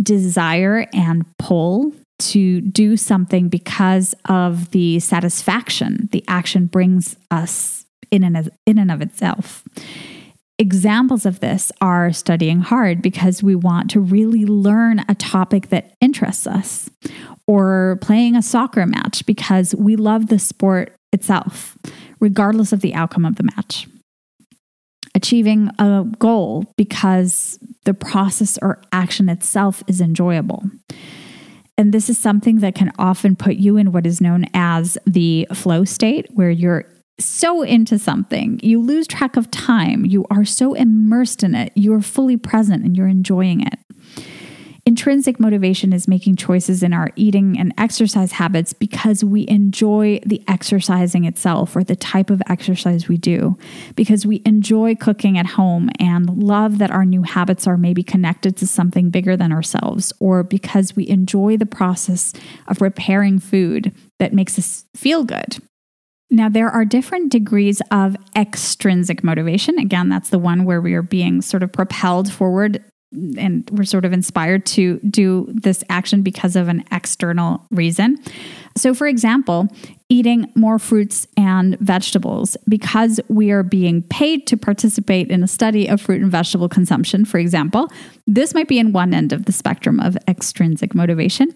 desire 0.02 0.86
and 0.94 1.26
pull 1.38 1.94
to 2.20 2.60
do 2.62 2.98
something 2.98 3.48
because 3.48 4.14
of 4.28 4.72
the 4.72 5.00
satisfaction 5.00 6.10
the 6.12 6.24
action 6.28 6.66
brings 6.66 7.16
us 7.32 7.86
in 8.12 8.24
and, 8.24 8.50
in 8.66 8.78
and 8.78 8.92
of 8.92 9.02
itself. 9.02 9.64
Examples 10.58 11.26
of 11.26 11.40
this 11.40 11.72
are 11.80 12.12
studying 12.12 12.60
hard 12.60 13.02
because 13.02 13.42
we 13.42 13.56
want 13.56 13.90
to 13.92 14.02
really 14.02 14.46
learn 14.46 15.06
a 15.08 15.16
topic 15.16 15.70
that 15.70 15.94
interests 16.02 16.46
us, 16.46 16.90
or 17.48 17.98
playing 18.02 18.36
a 18.36 18.42
soccer 18.42 18.86
match 18.86 19.26
because 19.26 19.74
we 19.76 19.96
love 19.96 20.28
the 20.28 20.38
sport 20.38 20.94
itself, 21.14 21.78
regardless 22.20 22.74
of 22.74 22.82
the 22.82 22.94
outcome 22.94 23.26
of 23.26 23.38
the 23.38 23.44
match. 23.56 23.88
Achieving 25.20 25.70
a 25.80 26.06
goal 26.18 26.64
because 26.78 27.60
the 27.84 27.94
process 27.94 28.58
or 28.62 28.82
action 28.94 29.28
itself 29.28 29.84
is 29.86 30.00
enjoyable. 30.00 30.64
And 31.78 31.94
this 31.94 32.10
is 32.10 32.18
something 32.18 32.60
that 32.60 32.74
can 32.74 32.94
often 32.98 33.36
put 33.36 33.56
you 33.56 33.76
in 33.76 33.92
what 33.92 34.06
is 34.06 34.22
known 34.22 34.46
as 34.54 34.98
the 35.06 35.46
flow 35.54 35.84
state, 35.84 36.28
where 36.36 36.50
you're 36.50 36.86
so 37.20 37.64
into 37.64 38.00
something, 38.00 38.62
you 38.64 38.82
lose 38.82 39.08
track 39.08 39.36
of 39.36 39.52
time. 39.52 40.06
You 40.06 40.26
are 40.32 40.46
so 40.46 40.74
immersed 40.74 41.44
in 41.44 41.54
it. 41.54 41.74
You 41.76 41.94
are 41.96 42.02
fully 42.02 42.38
present 42.38 42.86
and 42.86 42.96
you're 42.96 43.08
enjoying 43.08 43.60
it. 43.60 43.78
Intrinsic 44.90 45.40
motivation 45.40 45.94
is 45.94 46.08
making 46.08 46.36
choices 46.36 46.82
in 46.82 46.94
our 46.94 47.12
eating 47.16 47.60
and 47.60 47.72
exercise 47.78 48.32
habits 48.32 48.74
because 48.74 49.24
we 49.24 49.46
enjoy 49.48 50.20
the 50.26 50.42
exercising 50.48 51.26
itself 51.26 51.76
or 51.76 51.84
the 51.84 51.96
type 51.96 52.32
of 52.32 52.42
exercise 52.50 53.08
we 53.08 53.16
do, 53.16 53.56
because 53.96 54.26
we 54.26 54.42
enjoy 54.48 54.96
cooking 54.96 55.38
at 55.38 55.46
home 55.46 55.92
and 56.00 56.42
love 56.42 56.80
that 56.80 56.90
our 56.90 57.06
new 57.06 57.22
habits 57.22 57.68
are 57.68 57.78
maybe 57.78 58.02
connected 58.02 58.58
to 58.58 58.66
something 58.66 59.12
bigger 59.12 59.38
than 59.38 59.52
ourselves, 59.52 60.12
or 60.20 60.42
because 60.42 60.96
we 60.96 61.08
enjoy 61.08 61.56
the 61.56 61.68
process 61.68 62.34
of 62.68 62.80
preparing 62.80 63.38
food 63.38 63.94
that 64.18 64.34
makes 64.34 64.58
us 64.58 64.86
feel 64.96 65.24
good. 65.24 65.60
Now, 66.32 66.50
there 66.50 66.70
are 66.72 66.84
different 66.84 67.32
degrees 67.32 67.80
of 67.92 68.16
extrinsic 68.36 69.24
motivation. 69.24 69.78
Again, 69.78 70.10
that's 70.10 70.32
the 70.32 70.40
one 70.40 70.66
where 70.66 70.82
we 70.82 70.96
are 70.96 71.04
being 71.04 71.44
sort 71.44 71.62
of 71.62 71.72
propelled 71.72 72.32
forward 72.32 72.84
and 73.12 73.68
we're 73.72 73.86
sort 73.86 74.06
of 74.06 74.14
inspired 74.14 74.66
to 74.68 75.00
do 75.00 75.48
this 75.50 75.84
action 75.90 76.22
because 76.22 76.56
of 76.56 76.68
an 76.68 76.84
external 76.92 77.66
reason. 77.72 78.18
So, 78.78 78.94
for 78.94 79.08
example, 79.08 79.68
eating 80.10 80.52
more 80.56 80.78
fruits 80.78 81.28
and 81.36 81.78
vegetables 81.80 82.56
because 82.68 83.20
we 83.28 83.52
are 83.52 83.64
being 83.64 84.04
paid 84.04 84.46
to 84.48 84.58
participate 84.58 85.32
in 85.32 85.44
a 85.44 85.48
study 85.48 85.88
of 85.88 86.02
fruit 86.02 86.22
and 86.22 86.32
vegetable 86.32 86.70
consumption, 86.70 87.26
for 87.26 87.40
example, 87.40 87.92
this 88.28 88.54
might 88.54 88.68
be 88.68 88.80
in 88.80 88.92
one 88.94 89.14
end 89.14 89.34
of 89.34 89.46
the 89.46 89.52
spectrum 89.52 90.00
of 90.00 90.18
extrinsic 90.28 90.94
motivation. 90.94 91.54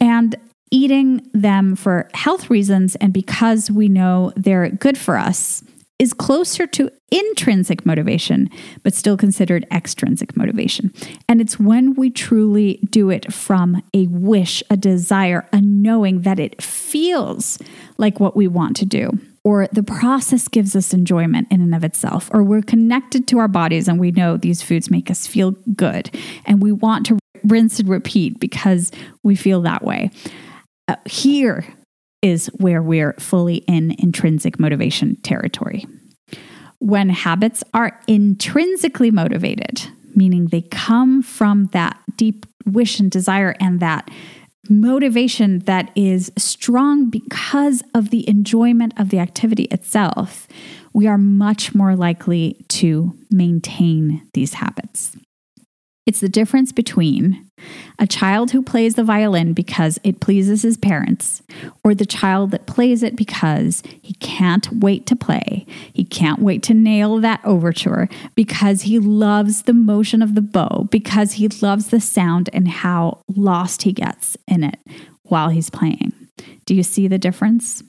And 0.00 0.36
eating 0.70 1.28
them 1.32 1.74
for 1.74 2.08
health 2.14 2.50
reasons 2.50 2.94
and 2.96 3.12
because 3.12 3.70
we 3.70 3.88
know 3.88 4.32
they're 4.36 4.68
good 4.68 4.98
for 4.98 5.16
us 5.16 5.62
is 5.98 6.14
closer 6.14 6.66
to 6.66 6.90
intrinsic 7.10 7.84
motivation, 7.84 8.48
but 8.82 8.94
still 8.94 9.16
considered 9.16 9.66
extrinsic 9.72 10.36
motivation. 10.36 10.92
And 11.28 11.40
it's 11.40 11.58
when 11.58 11.94
we 11.94 12.10
truly 12.10 12.78
do 12.90 13.10
it 13.10 13.32
from 13.32 13.82
a 13.94 14.06
wish, 14.08 14.62
a 14.70 14.76
desire, 14.76 15.48
a 15.52 15.60
knowing 15.60 16.22
that 16.22 16.38
it 16.38 16.62
feels 16.62 17.58
like 17.96 18.20
what 18.20 18.36
we 18.36 18.46
want 18.46 18.76
to 18.76 18.86
do. 18.86 19.18
Or 19.44 19.66
the 19.72 19.82
process 19.82 20.46
gives 20.46 20.76
us 20.76 20.92
enjoyment 20.92 21.48
in 21.50 21.62
and 21.62 21.74
of 21.74 21.82
itself, 21.82 22.28
or 22.32 22.42
we're 22.42 22.60
connected 22.60 23.26
to 23.28 23.38
our 23.38 23.48
bodies 23.48 23.88
and 23.88 23.98
we 23.98 24.10
know 24.10 24.36
these 24.36 24.62
foods 24.62 24.90
make 24.90 25.10
us 25.10 25.26
feel 25.26 25.52
good 25.74 26.10
and 26.44 26.62
we 26.62 26.70
want 26.70 27.06
to 27.06 27.18
rinse 27.44 27.78
and 27.78 27.88
repeat 27.88 28.40
because 28.40 28.90
we 29.22 29.34
feel 29.34 29.62
that 29.62 29.82
way. 29.82 30.10
Uh, 30.86 30.96
here 31.06 31.64
is 32.22 32.46
where 32.58 32.82
we're 32.82 33.14
fully 33.14 33.56
in 33.68 33.94
intrinsic 33.98 34.58
motivation 34.58 35.16
territory. 35.16 35.86
When 36.78 37.08
habits 37.08 37.64
are 37.74 38.00
intrinsically 38.06 39.10
motivated, 39.10 39.88
meaning 40.14 40.46
they 40.46 40.62
come 40.62 41.22
from 41.22 41.66
that 41.72 41.98
deep 42.16 42.46
wish 42.64 43.00
and 43.00 43.10
desire 43.10 43.54
and 43.60 43.80
that 43.80 44.10
motivation 44.68 45.60
that 45.60 45.90
is 45.94 46.30
strong 46.36 47.08
because 47.08 47.82
of 47.94 48.10
the 48.10 48.28
enjoyment 48.28 48.92
of 48.98 49.08
the 49.08 49.18
activity 49.18 49.64
itself, 49.64 50.46
we 50.92 51.06
are 51.06 51.18
much 51.18 51.74
more 51.74 51.96
likely 51.96 52.56
to 52.68 53.16
maintain 53.30 54.28
these 54.34 54.54
habits. 54.54 55.16
It's 56.08 56.20
the 56.20 56.28
difference 56.30 56.72
between 56.72 57.50
a 57.98 58.06
child 58.06 58.52
who 58.52 58.62
plays 58.62 58.94
the 58.94 59.04
violin 59.04 59.52
because 59.52 59.98
it 60.02 60.20
pleases 60.20 60.62
his 60.62 60.78
parents, 60.78 61.42
or 61.84 61.94
the 61.94 62.06
child 62.06 62.50
that 62.52 62.66
plays 62.66 63.02
it 63.02 63.14
because 63.14 63.82
he 64.00 64.14
can't 64.14 64.72
wait 64.72 65.04
to 65.08 65.14
play. 65.14 65.66
He 65.92 66.06
can't 66.06 66.40
wait 66.40 66.62
to 66.62 66.72
nail 66.72 67.18
that 67.18 67.42
overture 67.44 68.08
because 68.34 68.82
he 68.82 68.98
loves 68.98 69.64
the 69.64 69.74
motion 69.74 70.22
of 70.22 70.34
the 70.34 70.40
bow, 70.40 70.88
because 70.90 71.32
he 71.32 71.46
loves 71.60 71.88
the 71.88 72.00
sound 72.00 72.48
and 72.54 72.68
how 72.68 73.22
lost 73.28 73.82
he 73.82 73.92
gets 73.92 74.34
in 74.46 74.64
it 74.64 74.78
while 75.24 75.50
he's 75.50 75.68
playing. 75.68 76.14
Do 76.64 76.74
you 76.74 76.82
see 76.82 77.06
the 77.06 77.18
difference? 77.18 77.82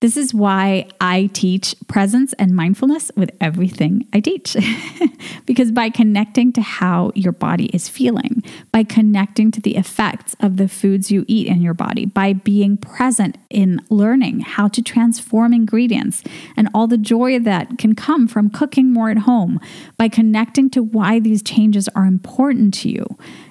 This 0.00 0.16
is 0.16 0.32
why 0.32 0.86
I 1.00 1.28
teach 1.32 1.74
presence 1.88 2.32
and 2.34 2.54
mindfulness 2.54 3.10
with 3.16 3.30
everything 3.40 4.06
I 4.12 4.20
teach. 4.20 4.56
because 5.46 5.72
by 5.72 5.90
connecting 5.90 6.52
to 6.52 6.62
how 6.62 7.10
your 7.14 7.32
body 7.32 7.66
is 7.66 7.88
feeling, 7.88 8.42
by 8.70 8.84
connecting 8.84 9.50
to 9.50 9.60
the 9.60 9.76
effects 9.76 10.36
of 10.40 10.56
the 10.56 10.68
foods 10.68 11.10
you 11.10 11.24
eat 11.26 11.48
in 11.48 11.62
your 11.62 11.74
body, 11.74 12.04
by 12.04 12.32
being 12.32 12.76
present 12.76 13.38
in 13.50 13.80
learning 13.90 14.40
how 14.40 14.68
to 14.68 14.82
transform 14.82 15.52
ingredients 15.52 16.22
and 16.56 16.68
all 16.72 16.86
the 16.86 16.98
joy 16.98 17.38
that 17.40 17.78
can 17.78 17.94
come 17.94 18.28
from 18.28 18.50
cooking 18.50 18.92
more 18.92 19.10
at 19.10 19.18
home, 19.18 19.58
by 19.96 20.08
connecting 20.08 20.70
to 20.70 20.82
why 20.82 21.18
these 21.18 21.42
changes 21.42 21.88
are 21.96 22.04
important 22.04 22.72
to 22.72 22.88
you, 22.88 23.04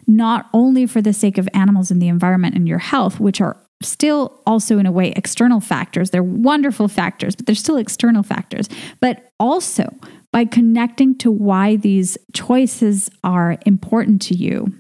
not 0.06 0.50
only 0.54 0.86
for 0.86 1.02
the 1.02 1.14
sake 1.14 1.38
of 1.38 1.50
animals 1.54 1.92
and 1.92 2.02
the 2.02 2.08
environment 2.08 2.56
and 2.56 2.68
your 2.68 2.78
health, 2.78 3.20
which 3.20 3.42
are 3.42 3.58
still 3.82 4.42
also 4.46 4.80
in 4.80 4.86
a 4.86 4.92
way 4.92 5.14
external 5.16 5.60
factors. 5.60 6.10
They're 6.10 6.24
wonderful 6.24 6.88
factors, 6.88 7.36
but 7.36 7.46
they're 7.46 7.56
still 7.56 7.78
external 7.78 8.24
factors. 8.24 8.70
But 9.00 9.30
also 9.40 9.94
by 10.32 10.46
connecting 10.46 11.18
to 11.20 11.32
why 11.32 11.76
these 11.76 12.18
choices 12.34 13.10
are 13.24 13.58
important 13.66 14.22
to 14.24 14.36
you 14.36 14.74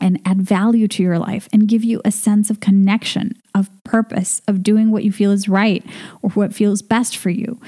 and 0.00 0.20
add 0.24 0.42
value 0.42 0.88
to 0.88 1.02
your 1.02 1.18
life 1.18 1.48
and 1.52 1.68
give 1.68 1.84
you 1.84 2.00
a 2.04 2.10
sense 2.10 2.50
of 2.50 2.60
connection, 2.60 3.32
of 3.54 3.70
purpose, 3.84 4.42
of 4.48 4.62
doing 4.62 4.90
what 4.90 5.04
you 5.04 5.12
feel 5.12 5.30
is 5.30 5.48
right 5.48 5.84
or 6.22 6.30
what 6.30 6.54
feels 6.54 6.82
best 6.82 7.16
for 7.16 7.30
you. 7.30 7.60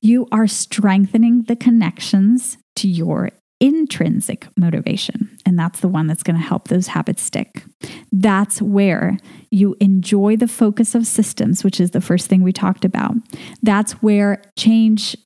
You 0.00 0.26
are 0.32 0.46
strengthening 0.46 1.42
the 1.42 1.56
connections 1.56 2.58
to 2.76 2.88
your 2.88 3.30
intrinsic 3.60 4.48
motivation. 4.56 5.36
And 5.46 5.58
that's 5.58 5.80
the 5.80 5.88
one 5.88 6.06
that's 6.06 6.22
going 6.22 6.36
to 6.36 6.46
help 6.46 6.68
those 6.68 6.88
habits 6.88 7.22
stick. 7.22 7.64
That's 8.12 8.60
where 8.60 9.18
you 9.50 9.76
enjoy 9.80 10.36
the 10.36 10.48
focus 10.48 10.94
of 10.94 11.06
systems, 11.06 11.64
which 11.64 11.80
is 11.80 11.92
the 11.92 12.00
first 12.00 12.28
thing 12.28 12.42
we 12.42 12.52
talked 12.52 12.84
about. 12.84 13.14
That's 13.62 13.92
where 13.94 14.42
change 14.56 15.16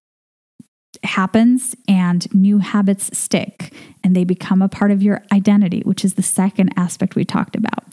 happens 1.05 1.75
and 1.87 2.33
new 2.35 2.59
habits 2.59 3.17
stick 3.17 3.73
and 4.03 4.17
they 4.17 4.25
become 4.25 4.63
a 4.63 4.69
part 4.69 4.91
of 4.91 5.03
your 5.03 5.23
identity, 5.33 5.83
which 5.85 6.05
is 6.05 6.15
the 6.15 6.23
second 6.23 6.73
aspect 6.77 7.15
we 7.15 7.25
talked 7.25 7.57
about. 7.57 7.85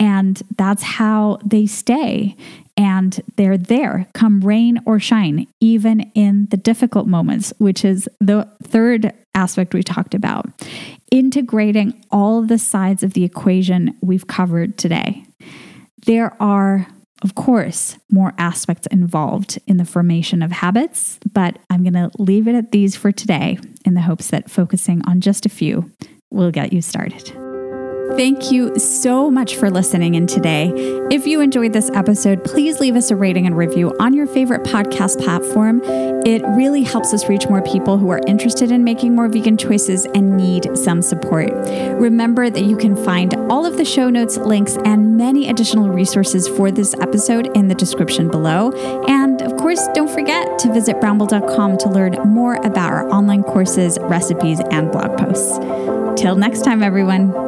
And 0.00 0.40
that's 0.56 0.82
how 0.82 1.38
they 1.44 1.66
stay 1.66 2.36
and 2.78 3.20
they're 3.36 3.58
there 3.58 4.06
come 4.14 4.40
rain 4.40 4.80
or 4.86 5.00
shine, 5.00 5.48
even 5.60 6.00
in 6.14 6.46
the 6.50 6.56
difficult 6.56 7.08
moments, 7.08 7.52
which 7.58 7.84
is 7.84 8.08
the 8.20 8.48
third 8.62 9.12
aspect 9.34 9.74
we 9.74 9.82
talked 9.82 10.14
about. 10.14 10.46
Integrating 11.10 12.04
all 12.10 12.42
the 12.42 12.58
sides 12.58 13.02
of 13.02 13.14
the 13.14 13.24
equation 13.24 13.96
we've 14.00 14.28
covered 14.28 14.78
today. 14.78 15.24
There 16.06 16.40
are 16.40 16.86
of 17.22 17.34
course, 17.34 17.98
more 18.12 18.32
aspects 18.38 18.86
involved 18.92 19.58
in 19.66 19.76
the 19.76 19.84
formation 19.84 20.40
of 20.40 20.52
habits, 20.52 21.18
but 21.32 21.58
I'm 21.68 21.82
going 21.82 21.94
to 21.94 22.12
leave 22.22 22.46
it 22.46 22.54
at 22.54 22.70
these 22.70 22.94
for 22.94 23.10
today 23.10 23.58
in 23.84 23.94
the 23.94 24.02
hopes 24.02 24.30
that 24.30 24.48
focusing 24.48 25.02
on 25.04 25.20
just 25.20 25.44
a 25.44 25.48
few 25.48 25.90
will 26.30 26.52
get 26.52 26.72
you 26.72 26.80
started. 26.80 27.47
Thank 28.16 28.50
you 28.50 28.78
so 28.78 29.30
much 29.30 29.56
for 29.56 29.70
listening 29.70 30.14
in 30.14 30.26
today. 30.26 30.72
If 31.10 31.26
you 31.26 31.40
enjoyed 31.40 31.72
this 31.72 31.90
episode, 31.90 32.44
please 32.44 32.80
leave 32.80 32.96
us 32.96 33.10
a 33.10 33.16
rating 33.16 33.46
and 33.46 33.56
review 33.56 33.94
on 34.00 34.12
your 34.12 34.26
favorite 34.26 34.62
podcast 34.64 35.22
platform. 35.22 35.80
It 36.26 36.42
really 36.56 36.82
helps 36.82 37.14
us 37.14 37.28
reach 37.28 37.48
more 37.48 37.62
people 37.62 37.96
who 37.96 38.10
are 38.10 38.20
interested 38.26 38.72
in 38.72 38.82
making 38.82 39.14
more 39.14 39.28
vegan 39.28 39.56
choices 39.56 40.04
and 40.14 40.36
need 40.36 40.76
some 40.76 41.00
support. 41.00 41.50
Remember 41.52 42.50
that 42.50 42.64
you 42.64 42.76
can 42.76 42.96
find 42.96 43.34
all 43.50 43.64
of 43.64 43.76
the 43.76 43.84
show 43.84 44.10
notes, 44.10 44.36
links, 44.36 44.76
and 44.84 45.16
many 45.16 45.48
additional 45.48 45.88
resources 45.88 46.48
for 46.48 46.70
this 46.70 46.94
episode 46.94 47.56
in 47.56 47.68
the 47.68 47.74
description 47.74 48.28
below. 48.28 48.72
And 49.06 49.42
of 49.42 49.56
course, 49.56 49.86
don't 49.94 50.10
forget 50.10 50.58
to 50.60 50.72
visit 50.72 50.96
brownble.com 50.96 51.78
to 51.78 51.88
learn 51.88 52.12
more 52.26 52.56
about 52.56 52.92
our 52.92 53.08
online 53.10 53.42
courses, 53.42 53.96
recipes, 54.02 54.60
and 54.70 54.90
blog 54.90 55.16
posts. 55.16 55.58
Till 56.20 56.34
next 56.34 56.62
time, 56.62 56.82
everyone. 56.82 57.47